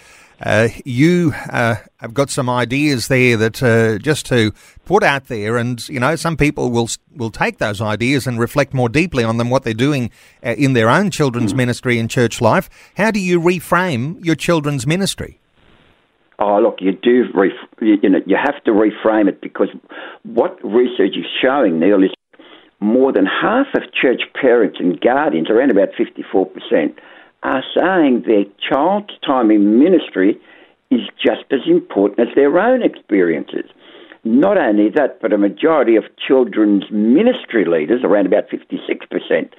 uh, 0.41 0.70
you 0.86 1.34
uh, 1.50 1.75
have 1.98 2.13
got 2.13 2.29
some 2.29 2.50
ideas 2.50 3.08
there 3.08 3.38
that 3.38 3.63
uh, 3.63 3.98
just 3.98 4.25
to 4.27 4.51
put 4.86 5.03
out 5.03 5.27
there, 5.27 5.58
and 5.58 5.88
you 5.89 6.00
know, 6.00 6.15
some 6.15 6.38
people 6.38 6.70
will 6.70 6.89
will 7.15 7.32
take 7.32 7.58
those 7.58 7.82
ideas 7.82 8.27
and 8.27 8.39
reflect 8.39 8.74
more 8.74 8.89
deeply 8.89 9.24
on 9.24 9.38
them, 9.38 9.50
what 9.50 9.63
they're 9.63 9.74
doing 9.74 10.12
uh, 10.46 10.56
in 10.58 10.74
their 10.74 10.89
own 10.89 11.12
children's 11.12 11.53
mm. 11.53 11.58
ministry 11.58 11.98
and 12.00 12.10
church 12.10 12.41
life. 12.41 12.70
How 12.98 13.12
do 13.12 13.20
you 13.20 13.39
reframe 13.39 14.24
your 14.24 14.36
children's 14.36 14.86
ministry? 14.86 15.39
oh 16.39 16.60
look, 16.60 16.77
you 16.79 16.91
do 16.91 17.25
ref- 17.34 17.51
you, 17.82 17.98
you 18.01 18.10
know 18.10 18.20
you 18.25 18.38
have 18.38 18.63
to 18.65 18.72
reframe 18.72 19.27
it 19.27 19.41
because 19.41 19.70
what 20.24 20.58
research 20.63 21.15
is 21.17 21.25
showing, 21.41 21.79
Neil, 21.79 22.03
is 22.03 22.12
more 22.79 23.12
than 23.12 23.25
half 23.25 23.67
of 23.75 23.84
church 23.94 24.22
parents 24.39 24.77
and 24.79 25.00
guardians, 25.01 25.50
around 25.50 25.72
about 25.72 25.89
54%, 25.98 26.96
are 27.44 27.63
saying 27.75 28.24
their 28.25 28.46
child's 28.70 29.13
time 29.25 29.51
in 29.51 29.79
ministry 29.79 30.39
is 30.89 31.01
just 31.24 31.46
as 31.51 31.62
important 31.67 32.27
as 32.27 32.36
their 32.36 32.58
own 32.60 32.82
experiences. 32.82 33.70
Not 34.24 34.58
only 34.58 34.89
that, 34.96 35.22
but 35.22 35.34
a 35.34 35.38
majority 35.38 35.96
of 35.96 36.03
children's 36.17 36.86
ministry 36.91 37.65
leaders, 37.65 38.01
around 38.03 38.25
about 38.25 38.50
56%, 38.50 39.50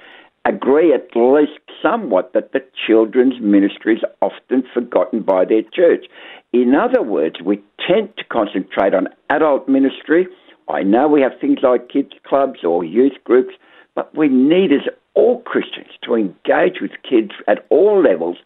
agree 0.45 0.93
at 0.93 1.15
least 1.15 1.59
somewhat 1.81 2.33
that 2.33 2.51
the 2.53 2.63
children's 2.87 3.39
ministry 3.41 3.95
is 3.95 4.03
often 4.21 4.63
forgotten 4.73 5.21
by 5.21 5.45
their 5.45 5.63
church. 5.73 6.05
In 6.53 6.75
other 6.75 7.01
words, 7.01 7.37
we 7.43 7.61
tend 7.87 8.15
to 8.17 8.23
concentrate 8.25 8.93
on 8.93 9.09
adult 9.29 9.67
ministry. 9.67 10.27
I 10.67 10.83
know 10.83 11.07
we 11.07 11.21
have 11.21 11.39
things 11.39 11.59
like 11.61 11.89
kids' 11.89 12.13
clubs 12.25 12.63
or 12.63 12.83
youth 12.83 13.17
groups, 13.23 13.53
but 13.99 14.15
we 14.17 14.29
need 14.29 14.71
as 14.71 14.87
all 15.13 15.41
Christians 15.41 15.89
to 16.03 16.15
engage 16.15 16.79
with 16.79 16.91
kids 17.03 17.31
at 17.49 17.65
all 17.69 18.01
levels 18.01 18.37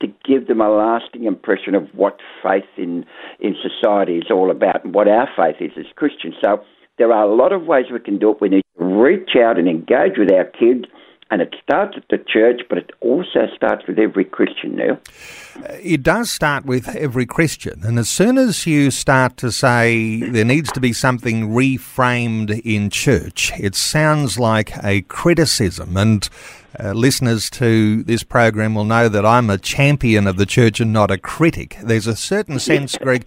to 0.00 0.06
give 0.24 0.46
them 0.46 0.60
a 0.60 0.70
lasting 0.70 1.24
impression 1.24 1.74
of 1.74 1.88
what 1.94 2.20
faith 2.40 2.62
in, 2.76 3.04
in 3.40 3.56
society 3.60 4.18
is 4.18 4.30
all 4.30 4.52
about 4.52 4.84
and 4.84 4.94
what 4.94 5.08
our 5.08 5.28
faith 5.36 5.56
is 5.58 5.72
as 5.76 5.86
Christians. 5.96 6.36
So 6.44 6.62
there 6.96 7.12
are 7.12 7.24
a 7.24 7.34
lot 7.34 7.50
of 7.50 7.64
ways 7.64 7.86
we 7.92 7.98
can 7.98 8.20
do 8.20 8.30
it. 8.30 8.40
We 8.40 8.50
need 8.50 8.62
to 8.78 8.84
reach 8.84 9.30
out 9.36 9.58
and 9.58 9.66
engage 9.66 10.16
with 10.16 10.32
our 10.32 10.44
kids. 10.44 10.84
And 11.30 11.40
it 11.40 11.54
starts 11.62 11.96
at 11.96 12.04
the 12.10 12.18
church, 12.18 12.60
but 12.68 12.78
it 12.78 12.92
also 13.00 13.48
starts 13.56 13.86
with 13.88 13.98
every 13.98 14.24
Christian 14.24 14.76
now. 14.76 14.98
It 15.82 16.02
does 16.02 16.30
start 16.30 16.64
with 16.66 16.88
every 16.94 17.26
Christian. 17.26 17.80
And 17.82 17.98
as 17.98 18.08
soon 18.08 18.38
as 18.38 18.66
you 18.66 18.90
start 18.90 19.36
to 19.38 19.50
say 19.50 20.20
there 20.20 20.44
needs 20.44 20.70
to 20.72 20.80
be 20.80 20.92
something 20.92 21.48
reframed 21.48 22.60
in 22.60 22.90
church, 22.90 23.52
it 23.58 23.74
sounds 23.74 24.38
like 24.38 24.72
a 24.84 25.02
criticism. 25.02 25.96
And 25.96 26.28
uh, 26.78 26.92
listeners 26.92 27.48
to 27.50 28.02
this 28.02 28.22
program 28.22 28.74
will 28.74 28.84
know 28.84 29.08
that 29.08 29.24
I'm 29.24 29.48
a 29.48 29.58
champion 29.58 30.26
of 30.26 30.36
the 30.36 30.46
church 30.46 30.80
and 30.80 30.92
not 30.92 31.10
a 31.10 31.18
critic. 31.18 31.78
There's 31.82 32.06
a 32.06 32.16
certain 32.16 32.58
sense, 32.58 32.96
Greg, 32.98 33.24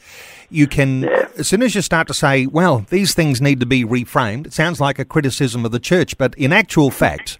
you 0.49 0.67
can, 0.67 1.05
as 1.37 1.47
soon 1.47 1.61
as 1.61 1.73
you 1.73 1.81
start 1.81 2.07
to 2.07 2.13
say, 2.13 2.45
well, 2.45 2.85
these 2.89 3.13
things 3.13 3.41
need 3.41 3.59
to 3.59 3.65
be 3.65 3.83
reframed, 3.83 4.47
it 4.47 4.53
sounds 4.53 4.79
like 4.79 4.99
a 4.99 5.05
criticism 5.05 5.65
of 5.65 5.71
the 5.71 5.79
church. 5.79 6.17
But 6.17 6.35
in 6.35 6.53
actual 6.53 6.91
fact, 6.91 7.37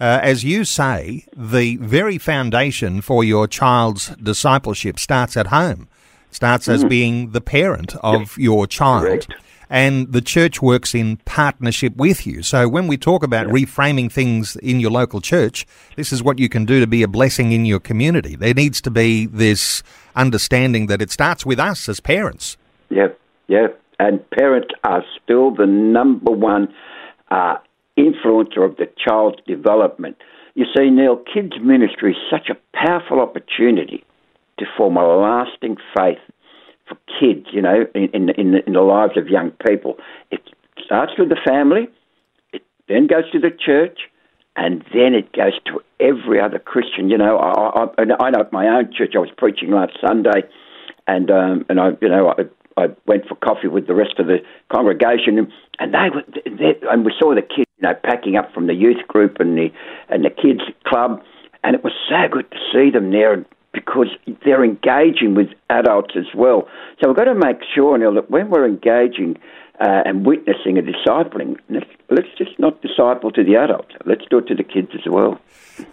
uh, 0.00 0.20
as 0.22 0.44
you 0.44 0.64
say, 0.64 1.26
the 1.36 1.76
very 1.76 2.18
foundation 2.18 3.00
for 3.00 3.24
your 3.24 3.46
child's 3.46 4.08
discipleship 4.16 4.98
starts 4.98 5.36
at 5.36 5.48
home, 5.48 5.88
starts 6.30 6.68
mm. 6.68 6.74
as 6.74 6.84
being 6.84 7.30
the 7.30 7.40
parent 7.40 7.96
of 7.96 8.20
yep. 8.20 8.38
your 8.38 8.66
child. 8.66 9.04
Correct 9.04 9.34
and 9.70 10.12
the 10.12 10.20
church 10.20 10.62
works 10.62 10.94
in 10.94 11.18
partnership 11.18 11.96
with 11.96 12.26
you. 12.26 12.42
So 12.42 12.68
when 12.68 12.86
we 12.86 12.96
talk 12.96 13.22
about 13.22 13.46
reframing 13.48 14.10
things 14.10 14.56
in 14.56 14.80
your 14.80 14.90
local 14.90 15.20
church, 15.20 15.66
this 15.96 16.12
is 16.12 16.22
what 16.22 16.38
you 16.38 16.48
can 16.48 16.64
do 16.64 16.80
to 16.80 16.86
be 16.86 17.02
a 17.02 17.08
blessing 17.08 17.52
in 17.52 17.64
your 17.64 17.80
community. 17.80 18.36
There 18.36 18.54
needs 18.54 18.80
to 18.82 18.90
be 18.90 19.26
this 19.26 19.82
understanding 20.16 20.86
that 20.86 21.02
it 21.02 21.10
starts 21.10 21.44
with 21.44 21.58
us 21.58 21.88
as 21.88 22.00
parents. 22.00 22.56
Yeah, 22.88 23.08
yeah. 23.46 23.68
And 24.00 24.28
parents 24.30 24.68
are 24.84 25.04
still 25.22 25.54
the 25.54 25.66
number 25.66 26.30
one 26.30 26.72
uh, 27.30 27.56
influencer 27.98 28.64
of 28.64 28.76
the 28.76 28.88
child's 28.96 29.38
development. 29.46 30.16
You 30.54 30.64
see, 30.76 30.90
Neil, 30.90 31.16
kids' 31.16 31.54
ministry 31.62 32.12
is 32.12 32.18
such 32.30 32.48
a 32.48 32.56
powerful 32.76 33.20
opportunity 33.20 34.04
to 34.58 34.64
form 34.76 34.96
a 34.96 35.06
lasting 35.06 35.76
faith 35.96 36.18
for 36.88 36.96
kids, 37.20 37.46
you 37.52 37.62
know, 37.62 37.86
in, 37.94 38.30
in, 38.30 38.54
in 38.66 38.72
the 38.72 38.80
lives 38.80 39.16
of 39.16 39.28
young 39.28 39.52
people. 39.66 39.96
It 40.30 40.40
starts 40.84 41.12
with 41.18 41.28
the 41.28 41.38
family, 41.46 41.88
it 42.52 42.62
then 42.88 43.06
goes 43.06 43.30
to 43.32 43.38
the 43.38 43.50
church, 43.50 43.98
and 44.56 44.82
then 44.92 45.14
it 45.14 45.32
goes 45.32 45.52
to 45.66 45.80
every 46.00 46.40
other 46.40 46.58
Christian. 46.58 47.08
You 47.10 47.18
know, 47.18 47.36
I, 47.38 47.84
I, 47.84 48.02
I 48.20 48.30
know 48.30 48.40
at 48.40 48.52
my 48.52 48.66
own 48.66 48.92
church, 48.92 49.12
I 49.14 49.18
was 49.18 49.30
preaching 49.36 49.70
last 49.70 49.92
Sunday, 50.04 50.42
and 51.06 51.30
um, 51.30 51.64
and 51.68 51.78
I, 51.78 51.90
you 52.00 52.08
know, 52.08 52.34
I, 52.36 52.82
I 52.82 52.86
went 53.06 53.28
for 53.28 53.36
coffee 53.36 53.68
with 53.68 53.86
the 53.86 53.94
rest 53.94 54.18
of 54.18 54.26
the 54.26 54.38
congregation, 54.72 55.52
and 55.78 55.94
they 55.94 56.10
were, 56.12 56.24
and 56.90 57.04
we 57.04 57.12
saw 57.18 57.34
the 57.34 57.42
kids, 57.42 57.67
you 57.80 57.88
know, 57.88 57.94
packing 57.94 58.36
up 58.36 58.52
from 58.52 58.66
the 58.66 58.74
youth 58.74 59.06
group 59.06 59.38
and 59.40 59.56
the 59.56 59.70
and 60.08 60.24
the 60.24 60.30
kids 60.30 60.62
club, 60.84 61.22
and 61.64 61.74
it 61.74 61.84
was 61.84 61.92
so 62.08 62.28
good 62.30 62.50
to 62.50 62.58
see 62.72 62.90
them 62.90 63.10
there 63.10 63.44
because 63.72 64.08
they're 64.44 64.64
engaging 64.64 65.34
with 65.34 65.48
adults 65.70 66.14
as 66.16 66.34
well. 66.34 66.68
So 67.00 67.08
we've 67.08 67.16
got 67.16 67.24
to 67.24 67.34
make 67.34 67.58
sure, 67.74 67.96
Neil, 67.98 68.14
that 68.14 68.30
when 68.30 68.50
we're 68.50 68.66
engaging 68.66 69.38
uh, 69.80 70.02
and 70.04 70.26
witnessing 70.26 70.76
and 70.76 70.88
discipling, 70.88 71.56
let's, 71.70 71.86
let's 72.10 72.28
just 72.36 72.58
not 72.58 72.82
disciple 72.82 73.30
to 73.30 73.44
the 73.44 73.54
adults. 73.54 73.94
Let's 74.04 74.24
do 74.28 74.38
it 74.38 74.48
to 74.48 74.54
the 74.54 74.64
kids 74.64 74.90
as 74.94 75.10
well. 75.10 75.40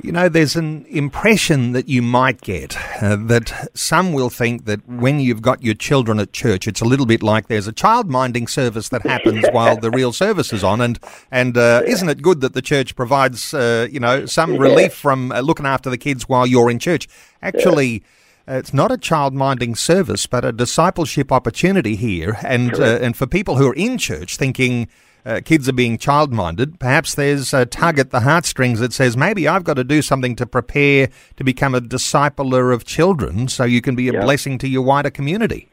You 0.02 0.12
know, 0.12 0.28
there's 0.28 0.56
an 0.56 0.86
impression 0.90 1.74
that 1.74 1.88
you 1.88 2.02
might 2.02 2.42
get 2.42 2.76
uh, 3.04 3.16
that 3.28 3.70
some 3.76 4.14
will 4.14 4.32
think 4.32 4.66
that 4.66 4.88
when 4.90 5.20
you've 5.20 5.44
got 5.44 5.64
your 5.64 5.76
children 5.76 6.20
at 6.20 6.34
church, 6.34 6.68
it's 6.68 6.82
a 6.82 6.86
little 6.86 7.06
bit 7.06 7.22
like 7.22 7.48
there's 7.48 7.68
a 7.68 7.72
child 7.72 8.10
minding 8.10 8.48
service 8.48 8.90
that 8.90 9.04
happens 9.04 9.46
while 9.52 9.78
the 9.78 9.92
real 9.92 10.12
service 10.12 10.52
is 10.52 10.64
on, 10.64 10.82
and 10.82 11.00
and 11.30 11.56
uh, 11.56 11.84
yeah. 11.86 11.92
isn't 11.92 12.10
it 12.10 12.24
good 12.24 12.42
that 12.42 12.54
the 12.54 12.64
church 12.64 12.96
provides 12.96 13.54
uh, 13.54 13.88
you 13.92 14.00
know 14.00 14.26
some 14.26 14.56
yeah. 14.56 14.62
relief 14.62 14.94
from 14.96 15.32
uh, 15.32 15.42
looking 15.42 15.68
after 15.68 15.92
the 15.92 15.98
kids 15.98 16.28
while 16.28 16.48
you're 16.48 16.72
in 16.72 16.80
church? 16.80 17.08
Actually. 17.44 17.88
Yeah. 17.88 18.00
It's 18.48 18.74
not 18.74 18.92
a 18.92 18.98
child 18.98 19.34
minding 19.34 19.76
service, 19.76 20.28
but 20.28 20.46
a 20.46 20.52
discipleship 20.52 21.32
opportunity 21.32 21.96
here. 21.96 22.38
And 22.44 22.76
uh, 22.76 23.00
and 23.02 23.18
for 23.18 23.26
people 23.26 23.56
who 23.58 23.68
are 23.68 23.74
in 23.74 23.98
church 23.98 24.38
thinking, 24.38 24.88
uh, 25.26 25.42
kids 25.44 25.68
are 25.68 25.74
being 25.74 25.98
child 25.98 26.32
minded, 26.32 26.80
perhaps 26.80 27.16
there's 27.16 27.54
a 27.54 27.66
tug 27.66 27.98
at 27.98 28.12
the 28.12 28.20
heartstrings 28.20 28.80
that 28.80 28.94
says 28.94 29.18
maybe 29.18 29.48
I've 29.48 29.64
got 29.64 29.76
to 29.76 29.84
do 29.84 30.04
something 30.04 30.36
to 30.36 30.46
prepare 30.46 31.10
to 31.38 31.44
become 31.44 31.74
a 31.74 31.82
discipler 31.82 32.72
of 32.72 32.86
children 32.86 33.48
so 33.48 33.64
you 33.64 33.82
can 33.82 33.96
be 33.96 34.10
a 34.10 34.14
yep. 34.14 34.22
blessing 34.22 34.60
to 34.60 34.68
your 34.68 34.84
wider 34.84 35.10
community. 35.10 35.68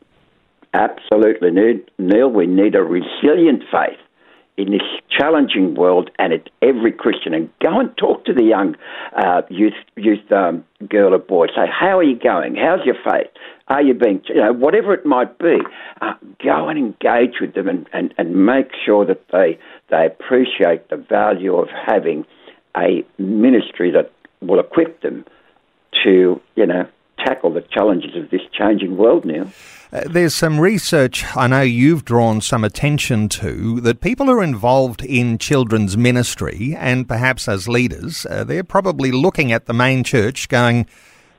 Absolutely, 0.72 1.50
Neil. 1.98 2.28
We 2.28 2.46
need 2.46 2.74
a 2.74 2.82
resilient 2.82 3.64
faith 3.70 4.01
in 4.56 4.70
this 4.70 4.82
challenging 5.10 5.74
world, 5.74 6.10
and 6.18 6.32
it's 6.32 6.46
every 6.60 6.92
Christian. 6.92 7.32
And 7.34 7.50
go 7.60 7.80
and 7.80 7.96
talk 7.96 8.24
to 8.26 8.34
the 8.34 8.44
young 8.44 8.76
uh, 9.16 9.42
youth 9.48 9.74
youth 9.96 10.30
um, 10.30 10.64
girl 10.88 11.14
or 11.14 11.18
boy. 11.18 11.46
Say, 11.48 11.66
how 11.68 11.98
are 11.98 12.02
you 12.02 12.18
going? 12.18 12.56
How's 12.56 12.84
your 12.84 12.96
faith? 13.04 13.28
Are 13.68 13.82
you 13.82 13.94
being, 13.94 14.22
you 14.28 14.36
know, 14.36 14.52
whatever 14.52 14.92
it 14.92 15.06
might 15.06 15.38
be? 15.38 15.58
Uh, 16.00 16.14
go 16.44 16.68
and 16.68 16.78
engage 16.78 17.40
with 17.40 17.54
them, 17.54 17.68
and, 17.68 17.88
and, 17.92 18.12
and 18.18 18.46
make 18.46 18.70
sure 18.84 19.06
that 19.06 19.22
they 19.32 19.58
they 19.90 20.06
appreciate 20.06 20.88
the 20.90 20.96
value 20.96 21.56
of 21.56 21.68
having 21.68 22.26
a 22.76 23.04
ministry 23.18 23.90
that 23.92 24.12
will 24.40 24.60
equip 24.60 25.00
them 25.02 25.24
to, 26.04 26.40
you 26.56 26.66
know, 26.66 26.88
tackle 27.24 27.52
the 27.52 27.62
challenges 27.62 28.16
of 28.16 28.30
this 28.30 28.42
changing 28.52 28.96
world 28.96 29.24
now. 29.24 29.46
Uh, 29.92 30.04
there's 30.08 30.34
some 30.34 30.58
research 30.58 31.24
I 31.36 31.46
know 31.46 31.60
you've 31.60 32.04
drawn 32.04 32.40
some 32.40 32.64
attention 32.64 33.28
to 33.30 33.80
that 33.82 34.00
people 34.00 34.26
who 34.26 34.32
are 34.32 34.42
involved 34.42 35.04
in 35.04 35.36
children's 35.36 35.96
ministry 35.96 36.74
and 36.78 37.06
perhaps 37.06 37.46
as 37.46 37.68
leaders, 37.68 38.24
uh, 38.30 38.44
they're 38.44 38.64
probably 38.64 39.12
looking 39.12 39.52
at 39.52 39.66
the 39.66 39.74
main 39.74 40.02
church 40.02 40.48
going, 40.48 40.86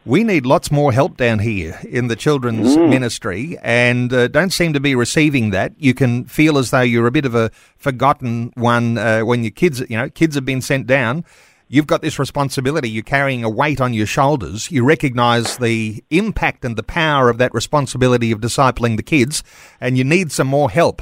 we 0.05 0.23
need 0.23 0.45
lots 0.45 0.69
more 0.69 0.91
help 0.91 1.17
down 1.17 1.39
here 1.39 1.79
in 1.89 2.09
the 2.09 2.15
children's 2.15 2.75
mm. 2.75 2.89
ministry 2.89 3.57
and 3.63 4.13
uh, 4.13 4.27
don't 4.27 4.51
seem 4.51 4.73
to 4.73 4.79
be 4.79 4.93
receiving 4.93 5.49
that. 5.49 5.73
You 5.77 5.95
can 5.95 6.25
feel 6.25 6.59
as 6.59 6.69
though 6.69 6.81
you're 6.81 7.07
a 7.07 7.11
bit 7.11 7.25
of 7.25 7.33
a 7.33 7.49
forgotten 7.77 8.51
one 8.55 8.99
uh, 8.99 9.21
when 9.21 9.43
your 9.43 9.51
kids, 9.51 9.79
you 9.89 9.97
know, 9.97 10.09
kids 10.09 10.35
have 10.35 10.45
been 10.45 10.61
sent 10.61 10.85
down 10.85 11.25
you've 11.73 11.87
got 11.87 12.03
this 12.03 12.19
responsibility. 12.19 12.89
You're 12.89 13.03
carrying 13.03 13.43
a 13.43 13.49
weight 13.49 13.81
on 13.81 13.93
your 13.93 14.05
shoulders. 14.05 14.69
You 14.69 14.85
recognize 14.85 15.57
the 15.57 16.03
impact 16.11 16.63
and 16.63 16.75
the 16.75 16.83
power 16.83 17.29
of 17.29 17.39
that 17.39 17.53
responsibility 17.53 18.31
of 18.31 18.41
discipling 18.41 18.95
the 18.95 19.03
kids, 19.03 19.43
and 19.81 19.97
you 19.97 20.03
need 20.03 20.31
some 20.31 20.47
more 20.47 20.69
help. 20.69 21.01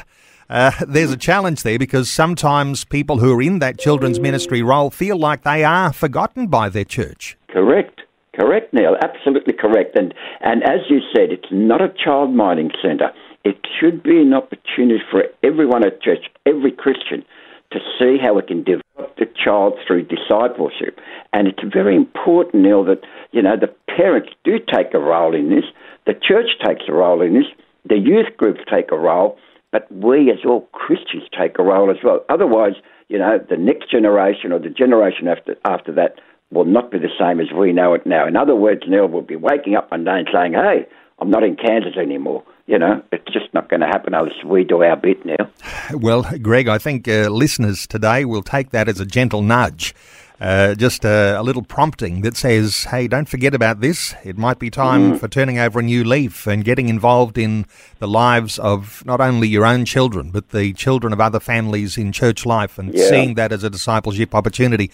Uh, 0.50 0.72
there's 0.88 1.12
a 1.12 1.18
challenge 1.18 1.64
there 1.64 1.78
because 1.78 2.10
sometimes 2.10 2.86
people 2.86 3.20
who 3.20 3.34
are 3.34 3.42
in 3.42 3.60
that 3.60 3.80
children's 3.80 4.20
ministry 4.20 4.64
role 4.64 4.90
feel 4.90 5.18
like 5.18 5.44
they 5.44 5.64
are 5.64 5.92
forgotten 5.92 6.48
by 6.48 6.70
their 6.70 6.86
church. 6.86 7.38
Correct. 7.50 8.02
Correct, 8.34 8.74
Neil. 8.74 8.96
Absolutely 9.04 9.54
correct. 9.54 9.98
And 9.98 10.14
and 10.40 10.64
as 10.64 10.80
you 10.90 11.00
said, 11.14 11.32
it's 11.32 11.52
not 11.52 11.82
a 11.82 11.94
child 12.04 12.34
minding 12.34 12.72
centre. 12.82 13.12
It 13.44 13.58
should 13.80 14.04
be 14.04 14.22
an 14.22 14.34
opportunity 14.34 15.02
for 15.12 15.24
everyone 15.44 15.86
at 15.86 16.02
church, 16.02 16.26
every 16.46 16.72
Christian, 16.72 17.26
to 17.72 17.80
see 17.98 18.18
how 18.22 18.34
we 18.34 18.42
can 18.42 18.64
develop 18.64 19.16
the 19.18 19.28
child 19.44 19.74
through 19.86 20.04
discipleship. 20.04 21.00
And 21.34 21.48
it's 21.48 21.64
very 21.74 21.96
important, 21.96 22.64
Neil, 22.64 22.84
that, 22.86 23.02
you 23.32 23.42
know, 23.42 23.56
the 23.60 23.74
parents 23.96 24.30
do 24.44 24.60
take 24.60 24.94
a 24.94 25.00
role 25.00 25.36
in 25.36 25.50
this, 25.50 25.66
the 26.06 26.14
church 26.14 26.50
takes 26.66 26.84
a 26.88 26.94
role 26.94 27.22
in 27.22 27.34
this, 27.34 27.46
the 27.88 27.98
youth 27.98 28.36
groups 28.38 28.62
take 28.70 28.92
a 28.92 28.98
role, 28.98 29.38
but 29.72 29.92
we 29.92 30.30
as 30.32 30.40
all 30.46 30.68
Christians 30.74 31.24
take 31.38 31.58
a 31.58 31.64
role 31.64 31.90
as 31.90 31.98
well. 32.04 32.26
Otherwise, 32.30 32.74
you 33.08 33.18
know, 33.18 33.40
the 33.50 33.58
next 33.58 33.90
generation 33.90 34.52
or 34.52 34.60
the 34.60 34.70
generation 34.70 35.28
after, 35.28 35.56
after 35.66 35.92
that 35.94 36.16
will 36.52 36.66
not 36.66 36.92
be 36.92 37.00
the 37.00 37.08
same 37.18 37.40
as 37.40 37.48
we 37.58 37.72
know 37.72 37.94
it 37.94 38.06
now. 38.06 38.28
In 38.28 38.36
other 38.36 38.56
words, 38.56 38.82
Neil 38.88 39.08
will 39.08 39.22
be 39.22 39.38
waking 39.38 39.76
up 39.76 39.90
one 39.92 40.04
day 40.04 40.20
and 40.20 40.28
saying, 40.34 40.54
hey, 40.54 40.86
I'm 41.22 41.30
not 41.30 41.44
in 41.44 41.56
Kansas 41.56 41.96
anymore. 41.98 42.44
You 42.66 42.80
know, 42.80 43.02
it's 43.12 43.32
just 43.32 43.54
not 43.54 43.70
going 43.70 43.82
to 43.82 43.86
happen 43.86 44.14
unless 44.14 44.44
we 44.44 44.64
do 44.64 44.82
our 44.82 44.96
bit 44.96 45.24
now. 45.26 45.50
Well, 45.94 46.24
Greg, 46.42 46.68
I 46.68 46.78
think 46.78 47.08
uh, 47.08 47.30
listeners 47.30 47.86
today 47.86 48.26
will 48.26 48.42
take 48.42 48.72
that 48.72 48.88
as 48.90 49.00
a 49.00 49.06
gentle 49.06 49.42
nudge. 49.42 49.94
Uh, 50.42 50.74
just 50.74 51.06
a, 51.06 51.40
a, 51.40 51.44
little 51.44 51.62
prompting 51.62 52.22
that 52.22 52.36
says, 52.36 52.86
hey, 52.86 53.08
don't 53.08 53.30
forget 53.30 53.54
about 53.54 53.80
this. 53.80 54.16
It 54.24 54.40
might 54.40 54.58
be 54.58 54.72
time 54.72 55.14
mm. 55.14 55.20
for 55.20 55.28
turning 55.28 55.60
over 55.60 55.80
a 55.80 55.84
new 55.84 56.04
leaf 56.04 56.48
and 56.48 56.66
getting 56.66 56.90
involved 56.90 57.38
in 57.38 57.68
the 58.00 58.08
lives 58.08 58.58
of 58.58 59.06
not 59.06 59.22
only 59.22 59.48
your 59.48 59.68
own 59.68 59.86
children, 59.86 60.32
but 60.32 60.50
the 60.50 60.74
children 60.74 61.14
of 61.14 61.22
other 61.22 61.40
families 61.40 61.96
in 61.96 62.12
church 62.12 62.44
life 62.44 62.80
and 62.80 62.92
yeah. 62.92 63.08
seeing 63.08 63.36
that 63.36 63.52
as 63.52 63.64
a 63.64 63.70
discipleship 63.70 64.34
opportunity. 64.34 64.90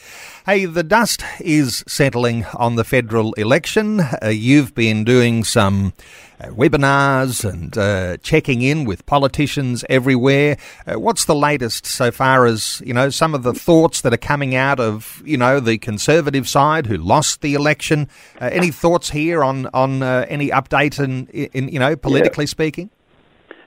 Hey, 0.45 0.65
the 0.65 0.83
dust 0.83 1.23
is 1.39 1.81
settling 1.87 2.43
on 2.53 2.75
the 2.75 2.83
federal 2.83 3.31
election. 3.35 4.01
Uh, 4.01 4.27
you've 4.27 4.75
been 4.75 5.05
doing 5.05 5.45
some 5.45 5.93
uh, 6.39 6.47
webinars 6.49 7.47
and 7.47 7.77
uh, 7.77 8.17
checking 8.17 8.61
in 8.61 8.85
with 8.85 9.05
politicians 9.05 9.83
everywhere. 9.89 10.57
Uh, 10.85 10.99
what's 10.99 11.25
the 11.25 11.35
latest 11.35 11.85
so 11.85 12.11
far 12.11 12.45
as 12.45 12.81
you 12.85 12.93
know 12.93 13.09
some 13.09 13.33
of 13.33 13.43
the 13.43 13.53
thoughts 13.53 14.01
that 14.01 14.13
are 14.13 14.17
coming 14.17 14.53
out 14.53 14.79
of 14.79 15.21
you 15.25 15.36
know 15.37 15.59
the 15.59 15.77
Conservative 15.77 16.47
side 16.47 16.87
who 16.87 16.97
lost 16.97 17.41
the 17.41 17.53
election? 17.53 18.09
Uh, 18.41 18.49
any 18.51 18.71
thoughts 18.71 19.11
here 19.11 19.43
on 19.43 19.67
on 19.73 20.01
uh, 20.03 20.25
any 20.27 20.49
update 20.49 21.03
in, 21.03 21.27
in, 21.27 21.69
you 21.69 21.79
know 21.79 21.95
politically 21.95 22.45
yeah. 22.45 22.49
speaking? 22.49 22.89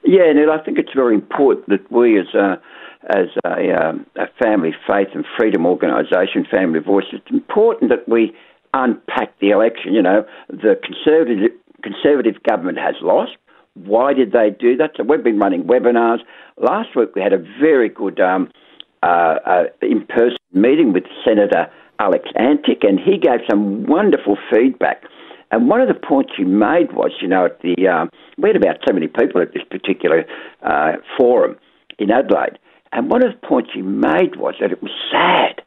Yeah, 0.04 0.32
Neil, 0.32 0.50
I 0.50 0.62
think 0.64 0.78
it's 0.78 0.92
very 0.94 1.14
important 1.14 1.68
that 1.68 1.90
we 1.92 2.18
as 2.18 2.34
a 2.34 2.60
as 3.08 3.28
a, 3.44 3.72
um, 3.72 4.06
a 4.16 4.26
family 4.42 4.72
faith 4.86 5.08
and 5.14 5.24
freedom 5.38 5.64
organisation, 5.64 6.46
Family 6.50 6.80
Voice, 6.80 7.06
it's 7.12 7.30
important 7.30 7.90
that 7.90 8.08
we 8.08 8.34
unpack 8.74 9.38
the 9.40 9.50
election. 9.50 9.94
You 9.94 10.02
know, 10.02 10.24
the 10.48 10.78
Conservative 10.82 11.52
Conservative 11.82 12.42
government 12.42 12.78
has 12.78 12.94
lost. 13.00 13.32
Why 13.74 14.12
did 14.12 14.32
they 14.32 14.50
do 14.50 14.76
that? 14.76 14.92
So 14.96 15.04
we've 15.04 15.24
been 15.24 15.38
running 15.38 15.64
webinars. 15.64 16.18
Last 16.58 16.94
week 16.94 17.14
we 17.14 17.22
had 17.22 17.32
a 17.32 17.38
very 17.38 17.88
good 17.88 18.20
um, 18.20 18.50
uh, 19.02 19.34
uh, 19.46 19.62
in-person 19.82 20.36
meeting 20.52 20.92
with 20.92 21.04
Senator 21.24 21.70
Alex 21.98 22.28
Antic, 22.36 22.82
and 22.82 22.98
he 22.98 23.18
gave 23.18 23.40
some 23.48 23.84
wonderful 23.86 24.36
feedback. 24.52 25.02
And 25.50 25.68
one 25.68 25.80
of 25.80 25.88
the 25.88 25.94
points 25.94 26.32
he 26.36 26.44
made 26.44 26.92
was, 26.92 27.10
you 27.20 27.28
know, 27.28 27.46
at 27.46 27.60
the 27.60 27.88
um, 27.88 28.10
we 28.38 28.48
had 28.48 28.56
about 28.56 28.76
70 28.86 29.08
people 29.08 29.42
at 29.42 29.52
this 29.52 29.64
particular 29.68 30.24
uh, 30.62 30.92
forum 31.18 31.56
in 31.98 32.10
Adelaide, 32.10 32.58
and 32.92 33.10
one 33.10 33.24
of 33.24 33.32
the 33.32 33.46
points 33.46 33.70
he 33.74 33.82
made 33.82 34.36
was 34.36 34.54
that 34.60 34.70
it 34.70 34.82
was 34.82 34.92
sad 35.10 35.62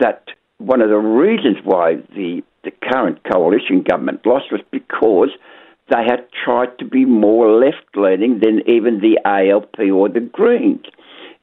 that 0.00 0.24
one 0.58 0.80
of 0.80 0.88
the 0.88 0.96
reasons 0.96 1.58
why 1.64 1.96
the 2.14 2.42
the 2.64 2.72
current 2.90 3.18
coalition 3.30 3.82
government 3.82 4.24
lost 4.24 4.46
was 4.50 4.62
because 4.70 5.28
they 5.90 6.02
had 6.02 6.26
tried 6.44 6.78
to 6.78 6.84
be 6.84 7.04
more 7.04 7.60
left 7.60 7.84
leaning 7.94 8.40
than 8.40 8.62
even 8.66 9.00
the 9.00 9.18
ALP 9.26 9.78
or 9.92 10.08
the 10.08 10.20
Greens. 10.20 10.86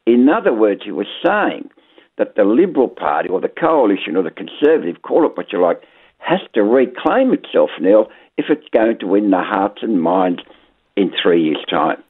In 0.05 0.27
other 0.29 0.53
words, 0.53 0.81
he 0.83 0.91
was 0.91 1.07
saying 1.23 1.69
that 2.17 2.35
the 2.35 2.43
Liberal 2.43 2.87
Party 2.87 3.29
or 3.29 3.39
the 3.39 3.49
coalition 3.49 4.15
or 4.15 4.23
the 4.23 4.31
Conservative, 4.31 5.01
call 5.01 5.25
it 5.25 5.37
what 5.37 5.51
you 5.51 5.61
like, 5.61 5.81
has 6.17 6.39
to 6.53 6.63
reclaim 6.63 7.33
itself, 7.33 7.69
now 7.79 8.07
if 8.37 8.45
it's 8.49 8.67
going 8.71 8.97
to 8.99 9.07
win 9.07 9.31
the 9.31 9.41
hearts 9.41 9.79
and 9.81 10.01
minds 10.01 10.41
in 10.95 11.11
three 11.21 11.43
years' 11.43 11.65
time. 11.69 12.01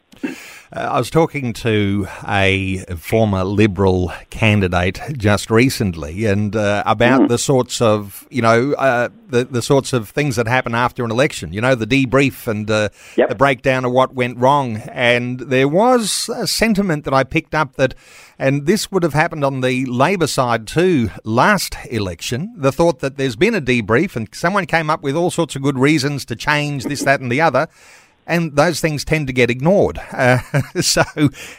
Uh, 0.73 0.79
I 0.79 0.99
was 0.99 1.09
talking 1.09 1.51
to 1.53 2.07
a 2.25 2.77
former 2.95 3.43
Liberal 3.43 4.13
candidate 4.29 5.01
just 5.17 5.51
recently, 5.51 6.25
and 6.25 6.55
uh, 6.55 6.83
about 6.85 7.21
mm. 7.21 7.27
the 7.27 7.37
sorts 7.37 7.81
of 7.81 8.25
you 8.29 8.41
know 8.41 8.71
uh, 8.73 9.09
the 9.27 9.43
the 9.43 9.61
sorts 9.61 9.91
of 9.91 10.09
things 10.09 10.37
that 10.37 10.47
happen 10.47 10.73
after 10.73 11.03
an 11.03 11.11
election. 11.11 11.51
You 11.51 11.59
know, 11.59 11.75
the 11.75 11.87
debrief 11.87 12.47
and 12.47 12.71
uh, 12.71 12.87
yep. 13.17 13.27
the 13.27 13.35
breakdown 13.35 13.83
of 13.83 13.91
what 13.91 14.13
went 14.13 14.37
wrong. 14.37 14.77
And 14.93 15.41
there 15.41 15.67
was 15.67 16.29
a 16.29 16.47
sentiment 16.47 17.03
that 17.03 17.13
I 17.13 17.25
picked 17.25 17.53
up 17.53 17.75
that, 17.75 17.93
and 18.39 18.65
this 18.65 18.89
would 18.93 19.03
have 19.03 19.13
happened 19.13 19.43
on 19.43 19.59
the 19.59 19.85
Labor 19.87 20.27
side 20.27 20.67
too 20.67 21.09
last 21.25 21.75
election. 21.89 22.53
The 22.55 22.71
thought 22.71 22.99
that 22.99 23.17
there's 23.17 23.35
been 23.35 23.55
a 23.55 23.61
debrief, 23.61 24.15
and 24.15 24.29
someone 24.33 24.67
came 24.67 24.89
up 24.89 25.03
with 25.03 25.17
all 25.17 25.31
sorts 25.31 25.57
of 25.57 25.63
good 25.63 25.77
reasons 25.77 26.23
to 26.25 26.35
change 26.37 26.85
this, 26.85 27.03
that, 27.03 27.19
and 27.19 27.29
the 27.29 27.41
other 27.41 27.67
and 28.27 28.55
those 28.55 28.79
things 28.79 29.03
tend 29.03 29.27
to 29.27 29.33
get 29.33 29.49
ignored. 29.49 29.99
Uh, 30.21 30.37
so, 30.81 31.01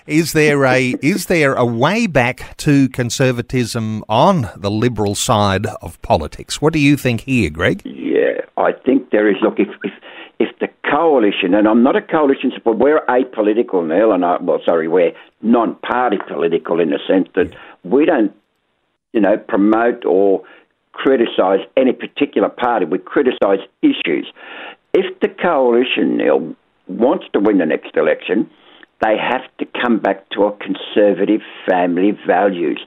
is 0.07 0.35
there 0.35 0.65
a 0.65 0.95
is 1.03 1.27
there 1.27 1.55
a 1.55 1.65
way 1.65 2.07
back 2.07 2.57
to 2.59 2.89
conservatism 2.91 4.05
on 4.09 4.49
the 4.57 4.71
liberal 4.71 5.17
side 5.17 5.67
of 5.67 6.01
politics? 6.03 6.63
What 6.63 6.73
do 6.73 6.79
you 6.79 6.97
think 6.97 7.23
here, 7.23 7.51
Greg? 7.51 7.83
Yeah, 7.85 8.43
I 8.57 8.71
think 8.73 9.11
there 9.11 9.29
is. 9.29 9.37
Look, 9.43 9.59
if 9.59 9.69
if, 9.83 9.93
if 10.39 10.59
the 10.61 10.69
coalition, 10.89 11.55
and 11.55 11.67
I'm 11.67 11.83
not 11.83 11.97
a 11.97 12.03
coalition 12.03 12.53
supporter, 12.55 12.79
we're 12.79 13.05
apolitical, 13.07 13.85
Neil, 13.87 14.13
and 14.13 14.25
I, 14.25 14.37
well, 14.41 14.61
sorry, 14.65 14.87
we're 14.87 15.13
non-party 15.41 16.19
political 16.29 16.79
in 16.79 16.91
the 16.91 17.01
sense 17.09 17.29
that 17.35 17.53
we 17.83 18.05
don't, 18.05 18.33
you 19.13 19.21
know, 19.21 19.37
promote 19.37 20.05
or 20.05 20.45
criticise 20.93 21.61
any 21.77 21.93
particular 21.93 22.49
party. 22.49 22.85
We 22.85 22.99
criticise 22.99 23.61
issues 23.83 24.31
if 24.95 25.19
the 25.21 25.29
coalition, 25.29 26.17
Neil, 26.17 26.55
wants 26.87 27.27
to 27.33 27.41
win 27.41 27.59
the 27.59 27.67
next 27.67 27.97
election, 27.97 28.51
they 29.01 29.17
have 29.19 29.43
to 29.59 29.67
come 29.81 29.99
back 29.99 30.29
to 30.31 30.45
a 30.45 30.57
conservative 30.57 31.41
family 31.69 32.13
values 32.27 32.81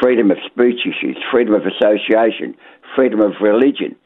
freedom 0.00 0.30
of 0.30 0.38
speech 0.46 0.80
issues, 0.86 1.16
freedom 1.32 1.54
of 1.54 1.62
association, 1.66 2.54
freedom 2.94 3.20
of 3.20 3.32
religion. 3.40 3.96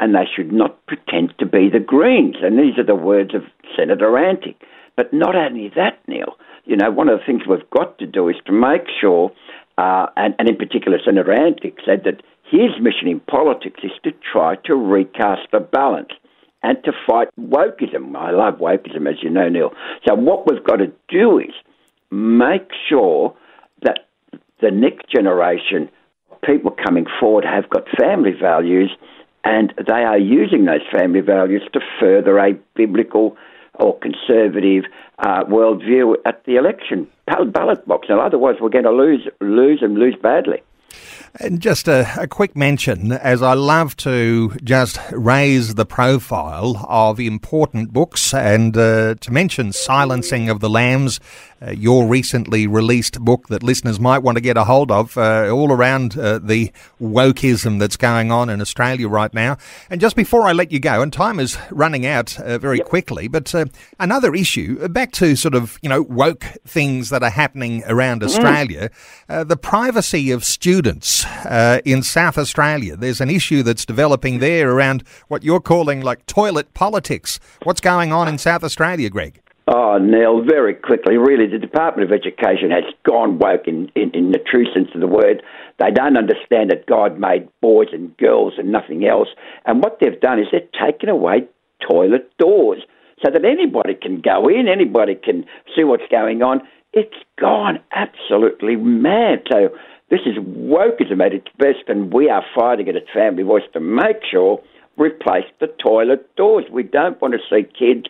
And 0.00 0.14
they 0.14 0.26
should 0.34 0.52
not 0.52 0.84
pretend 0.86 1.34
to 1.38 1.46
be 1.46 1.68
the 1.68 1.78
Greens. 1.78 2.36
And 2.42 2.58
these 2.58 2.78
are 2.78 2.86
the 2.86 2.94
words 2.94 3.34
of 3.34 3.42
Senator 3.76 4.16
Antic. 4.18 4.56
But 4.96 5.12
not 5.12 5.36
only 5.36 5.70
that, 5.76 5.98
Neil, 6.08 6.36
you 6.64 6.76
know, 6.76 6.90
one 6.90 7.08
of 7.08 7.18
the 7.18 7.24
things 7.24 7.42
we've 7.48 7.68
got 7.70 7.98
to 7.98 8.06
do 8.06 8.28
is 8.28 8.36
to 8.46 8.52
make 8.52 8.86
sure, 9.00 9.30
uh, 9.78 10.06
and, 10.16 10.34
and 10.38 10.48
in 10.48 10.56
particular, 10.56 10.98
Senator 11.04 11.32
Antic 11.32 11.76
said 11.84 12.02
that 12.04 12.22
his 12.50 12.70
mission 12.80 13.08
in 13.08 13.20
politics 13.20 13.80
is 13.84 13.92
to 14.02 14.10
try 14.32 14.56
to 14.64 14.74
recast 14.74 15.42
the 15.52 15.60
balance 15.60 16.10
and 16.62 16.82
to 16.84 16.92
fight 17.06 17.28
wokeism. 17.38 18.14
I 18.16 18.30
love 18.30 18.58
wokeism, 18.58 19.08
as 19.08 19.22
you 19.22 19.30
know, 19.30 19.48
Neil. 19.48 19.72
So 20.06 20.14
what 20.14 20.50
we've 20.50 20.64
got 20.64 20.76
to 20.76 20.92
do 21.08 21.38
is 21.38 21.54
make 22.10 22.68
sure 22.88 23.34
that 23.82 24.06
the 24.60 24.70
next 24.70 25.08
generation, 25.10 25.88
people 26.44 26.70
coming 26.70 27.06
forward, 27.18 27.44
have 27.44 27.68
got 27.70 27.84
family 27.98 28.32
values, 28.38 28.90
and 29.44 29.72
they 29.86 30.02
are 30.04 30.18
using 30.18 30.66
those 30.66 30.82
family 30.92 31.20
values 31.20 31.62
to 31.72 31.80
further 31.98 32.38
a 32.38 32.52
biblical 32.74 33.36
or 33.74 33.98
conservative 33.98 34.84
uh, 35.18 35.44
worldview 35.44 36.16
at 36.26 36.44
the 36.44 36.56
election 36.56 37.08
ballot 37.52 37.86
box. 37.86 38.08
Now, 38.08 38.20
otherwise, 38.20 38.56
we're 38.60 38.68
going 38.68 38.84
to 38.84 38.90
lose, 38.90 39.26
lose, 39.40 39.80
and 39.82 39.94
lose 39.94 40.16
badly. 40.20 40.62
And 41.38 41.60
just 41.60 41.86
a, 41.86 42.06
a, 42.20 42.26
quick 42.26 42.56
mention, 42.56 43.12
as 43.12 43.40
I 43.40 43.54
love 43.54 43.96
to 43.98 44.50
just 44.64 44.98
raise 45.12 45.76
the 45.76 45.86
profile 45.86 46.84
of 46.88 47.20
important 47.20 47.92
books 47.92 48.34
and 48.34 48.76
uh, 48.76 49.14
to 49.14 49.30
mention 49.30 49.72
Silencing 49.72 50.50
of 50.50 50.60
the 50.60 50.68
Lambs 50.68 51.20
uh, 51.62 51.72
your 51.72 52.06
recently 52.06 52.66
released 52.66 53.20
book 53.20 53.48
that 53.48 53.62
listeners 53.62 54.00
might 54.00 54.20
want 54.20 54.36
to 54.36 54.40
get 54.40 54.56
a 54.56 54.64
hold 54.64 54.90
of, 54.90 55.18
uh, 55.18 55.50
all 55.50 55.70
around 55.70 56.18
uh, 56.18 56.38
the 56.38 56.72
wokeism 57.00 57.78
that's 57.78 57.98
going 57.98 58.32
on 58.32 58.48
in 58.48 58.62
Australia 58.62 59.06
right 59.06 59.34
now. 59.34 59.58
And 59.90 60.00
just 60.00 60.16
before 60.16 60.42
I 60.48 60.52
let 60.52 60.72
you 60.72 60.80
go, 60.80 61.02
and 61.02 61.12
time 61.12 61.38
is 61.38 61.58
running 61.70 62.06
out 62.06 62.40
uh, 62.40 62.56
very 62.56 62.78
yep. 62.78 62.86
quickly, 62.86 63.28
but 63.28 63.54
uh, 63.54 63.66
another 63.98 64.34
issue, 64.34 64.88
back 64.88 65.12
to 65.12 65.36
sort 65.36 65.54
of, 65.54 65.78
you 65.82 65.88
know, 65.90 66.00
woke 66.00 66.44
things 66.66 67.10
that 67.10 67.22
are 67.22 67.30
happening 67.30 67.82
around 67.86 68.22
mm. 68.22 68.24
Australia, 68.24 68.90
the 69.28 69.56
privacy 69.56 70.30
of 70.30 70.44
students 70.44 70.79
Uh, 70.86 71.80
in 71.84 72.02
South 72.02 72.38
Australia. 72.38 72.96
There's 72.96 73.20
an 73.20 73.28
issue 73.28 73.62
that's 73.62 73.84
developing 73.84 74.38
there 74.38 74.70
around 74.70 75.04
what 75.28 75.44
you're 75.44 75.60
calling 75.60 76.00
like 76.00 76.24
toilet 76.26 76.72
politics. 76.74 77.38
What's 77.64 77.80
going 77.80 78.12
on 78.12 78.28
in 78.28 78.38
South 78.38 78.64
Australia, 78.64 79.10
Greg? 79.10 79.40
Oh, 79.68 79.98
Neil, 79.98 80.42
very 80.42 80.74
quickly. 80.74 81.16
Really, 81.16 81.46
the 81.46 81.58
Department 81.58 82.10
of 82.10 82.18
Education 82.18 82.70
has 82.70 82.84
gone 83.04 83.38
woke 83.38 83.68
in, 83.68 83.90
in, 83.94 84.10
in, 84.14 84.32
the 84.32 84.38
true 84.38 84.64
sense 84.72 84.88
of 84.94 85.00
the 85.00 85.06
word. 85.06 85.42
They 85.78 85.90
don't 85.90 86.16
understand 86.16 86.70
that 86.70 86.86
God 86.86 87.20
made 87.20 87.48
boys 87.60 87.88
and 87.92 88.16
girls 88.16 88.54
and 88.56 88.72
nothing 88.72 89.06
else. 89.06 89.28
And 89.66 89.82
what 89.82 89.98
they've 90.00 90.20
done 90.20 90.40
is 90.40 90.46
they've 90.50 90.72
taken 90.72 91.08
away 91.08 91.46
toilet 91.88 92.30
doors 92.38 92.82
so 93.24 93.30
that 93.30 93.44
anybody 93.44 93.94
can 93.94 94.20
go 94.20 94.48
in, 94.48 94.66
anybody 94.66 95.14
can 95.14 95.44
see 95.76 95.84
what's 95.84 96.08
going 96.10 96.42
on. 96.42 96.62
It's 96.92 97.14
gone 97.38 97.78
absolutely 97.92 98.76
mad. 98.76 99.42
So 99.52 99.68
this 100.10 100.20
is 100.26 100.36
wokeism 100.36 101.24
at 101.24 101.32
its 101.32 101.46
best, 101.58 101.88
and 101.88 102.12
we 102.12 102.28
are 102.28 102.44
fighting 102.54 102.88
it 102.88 102.96
at 102.96 103.04
Family 103.14 103.42
Voice 103.42 103.62
to 103.72 103.80
make 103.80 104.18
sure 104.28 104.62
replace 104.96 105.46
the 105.60 105.68
toilet 105.68 106.34
doors. 106.36 106.64
We 106.70 106.82
don't 106.82 107.20
want 107.22 107.34
to 107.34 107.40
see 107.48 107.62
kids 107.62 108.06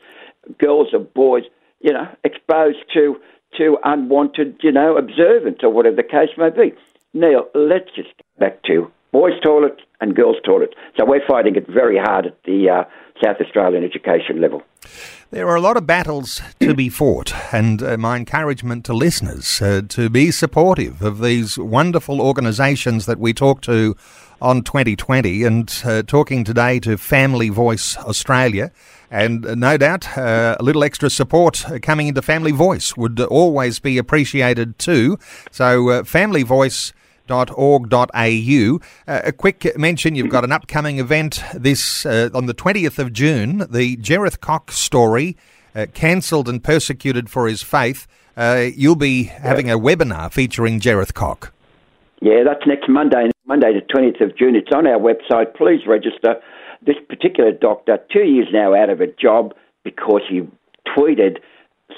girls 0.58 0.88
or 0.92 1.00
boys, 1.00 1.44
you 1.80 1.92
know, 1.92 2.08
exposed 2.24 2.78
to 2.94 3.16
to 3.58 3.76
unwanted, 3.84 4.60
you 4.62 4.72
know, 4.72 4.96
observance 4.96 5.58
or 5.62 5.70
whatever 5.70 5.96
the 5.96 6.02
case 6.04 6.30
may 6.38 6.50
be. 6.50 6.72
Neil, 7.12 7.48
let's 7.54 7.90
just 7.96 8.08
get 8.16 8.38
back 8.38 8.62
to 8.64 8.90
boys' 9.12 9.38
toilet 9.42 9.80
and 10.00 10.14
girls' 10.14 10.36
toilet. 10.44 10.74
So 10.96 11.04
we're 11.04 11.26
fighting 11.26 11.56
it 11.56 11.66
very 11.68 11.98
hard 11.98 12.26
at 12.26 12.42
the 12.44 12.70
uh, 12.70 12.84
South 13.22 13.36
Australian 13.40 13.84
education 13.84 14.40
level. 14.40 14.62
There 15.30 15.46
are 15.48 15.54
a 15.54 15.60
lot 15.60 15.76
of 15.76 15.86
battles 15.86 16.40
to 16.58 16.74
be 16.74 16.88
fought, 16.88 17.32
and 17.52 17.82
uh, 17.82 17.96
my 17.96 18.16
encouragement 18.16 18.84
to 18.86 18.94
listeners 18.94 19.62
uh, 19.62 19.82
to 19.90 20.10
be 20.10 20.32
supportive 20.32 21.02
of 21.02 21.20
these 21.20 21.56
wonderful 21.56 22.20
organisations 22.20 23.06
that 23.06 23.20
we 23.20 23.32
talk 23.32 23.60
to 23.62 23.96
on 24.42 24.62
2020 24.62 25.44
and 25.44 25.82
uh, 25.84 26.02
talking 26.02 26.42
today 26.42 26.80
to 26.80 26.96
Family 26.96 27.48
Voice 27.48 27.96
Australia. 27.98 28.72
And 29.08 29.46
uh, 29.46 29.54
no 29.54 29.76
doubt, 29.76 30.16
uh, 30.18 30.56
a 30.58 30.62
little 30.62 30.82
extra 30.82 31.10
support 31.10 31.64
coming 31.82 32.08
into 32.08 32.22
Family 32.22 32.52
Voice 32.52 32.96
would 32.96 33.20
always 33.20 33.78
be 33.78 33.98
appreciated 33.98 34.78
too. 34.78 35.18
So, 35.50 35.90
uh, 35.90 36.04
Family 36.04 36.42
Voice 36.42 36.92
au. 37.32 38.80
Uh, 39.06 39.20
a 39.24 39.32
quick 39.32 39.78
mention 39.78 40.14
you've 40.14 40.30
got 40.30 40.44
an 40.44 40.52
upcoming 40.52 40.98
event 40.98 41.42
this 41.54 42.04
uh, 42.06 42.30
on 42.34 42.46
the 42.46 42.54
20th 42.54 42.98
of 42.98 43.12
June, 43.12 43.66
the 43.70 43.96
Jereth 43.96 44.40
Kok 44.40 44.72
story, 44.72 45.36
uh, 45.74 45.86
cancelled 45.94 46.48
and 46.48 46.62
persecuted 46.62 47.30
for 47.30 47.48
his 47.48 47.62
faith. 47.62 48.06
Uh, 48.36 48.66
you'll 48.74 48.96
be 48.96 49.24
having 49.24 49.70
a 49.70 49.78
webinar 49.78 50.32
featuring 50.32 50.80
Jereth 50.80 51.14
Kok. 51.14 51.52
Yeah, 52.22 52.42
that's 52.44 52.66
next 52.66 52.88
Monday, 52.88 53.30
Monday 53.46 53.72
the 53.72 53.94
20th 53.94 54.20
of 54.22 54.36
June. 54.36 54.54
It's 54.54 54.70
on 54.74 54.86
our 54.86 54.98
website. 54.98 55.54
Please 55.54 55.80
register. 55.86 56.36
This 56.84 56.96
particular 57.08 57.52
doctor, 57.52 57.98
two 58.12 58.24
years 58.24 58.48
now 58.52 58.74
out 58.74 58.90
of 58.90 59.00
a 59.00 59.06
job 59.06 59.54
because 59.84 60.22
he 60.28 60.42
tweeted 60.96 61.38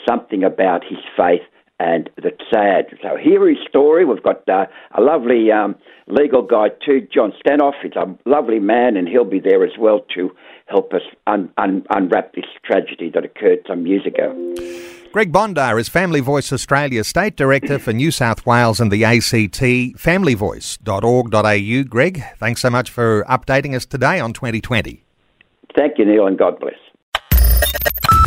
something 0.09 0.43
about 0.45 0.83
his 0.85 0.99
faith 1.17 1.43
and 1.83 2.09
that's 2.23 2.37
sad. 2.53 2.87
So 3.03 3.17
here 3.21 3.51
is 3.51 3.57
story. 3.69 4.05
We've 4.05 4.23
got 4.23 4.49
uh, 4.49 4.67
a 4.97 5.01
lovely 5.01 5.51
um, 5.51 5.75
legal 6.07 6.43
guy 6.43 6.69
too, 6.85 7.09
John 7.13 7.33
Steenhof. 7.45 7.73
He's 7.83 7.97
a 7.97 8.17
lovely 8.29 8.61
man, 8.61 8.97
and 8.97 9.09
he'll 9.09 9.25
be 9.25 9.41
there 9.41 9.65
as 9.65 9.73
well 9.79 10.01
to 10.15 10.31
help 10.67 10.95
us 10.95 11.03
un- 11.27 11.51
un- 11.59 11.85
unwrap 11.91 12.35
this 12.35 12.45
tragedy 12.65 13.11
that 13.15 13.25
occurred 13.25 13.59
some 13.67 13.85
years 13.87 14.07
ago. 14.07 14.33
Greg 15.13 15.33
Bondar 15.33 15.79
is 15.79 15.89
Family 15.89 16.21
Voice 16.21 16.53
Australia 16.53 17.05
State 17.05 17.37
Director 17.37 17.79
for 17.79 17.93
New 17.93 18.11
South 18.11 18.47
Wales 18.47 18.81
and 18.81 18.91
the 18.91 19.05
ACT. 19.05 19.61
Familyvoice.org.au. 19.61 21.89
Greg, 21.89 22.25
thanks 22.39 22.63
so 22.63 22.71
much 22.71 22.91
for 22.91 23.23
updating 23.25 23.77
us 23.77 23.85
today 23.85 24.19
on 24.21 24.33
2020. 24.33 25.05
Thank 25.77 25.99
you, 25.99 26.07
Neil, 26.07 26.27
and 26.27 26.39
God 26.39 26.59
bless. 26.61 26.73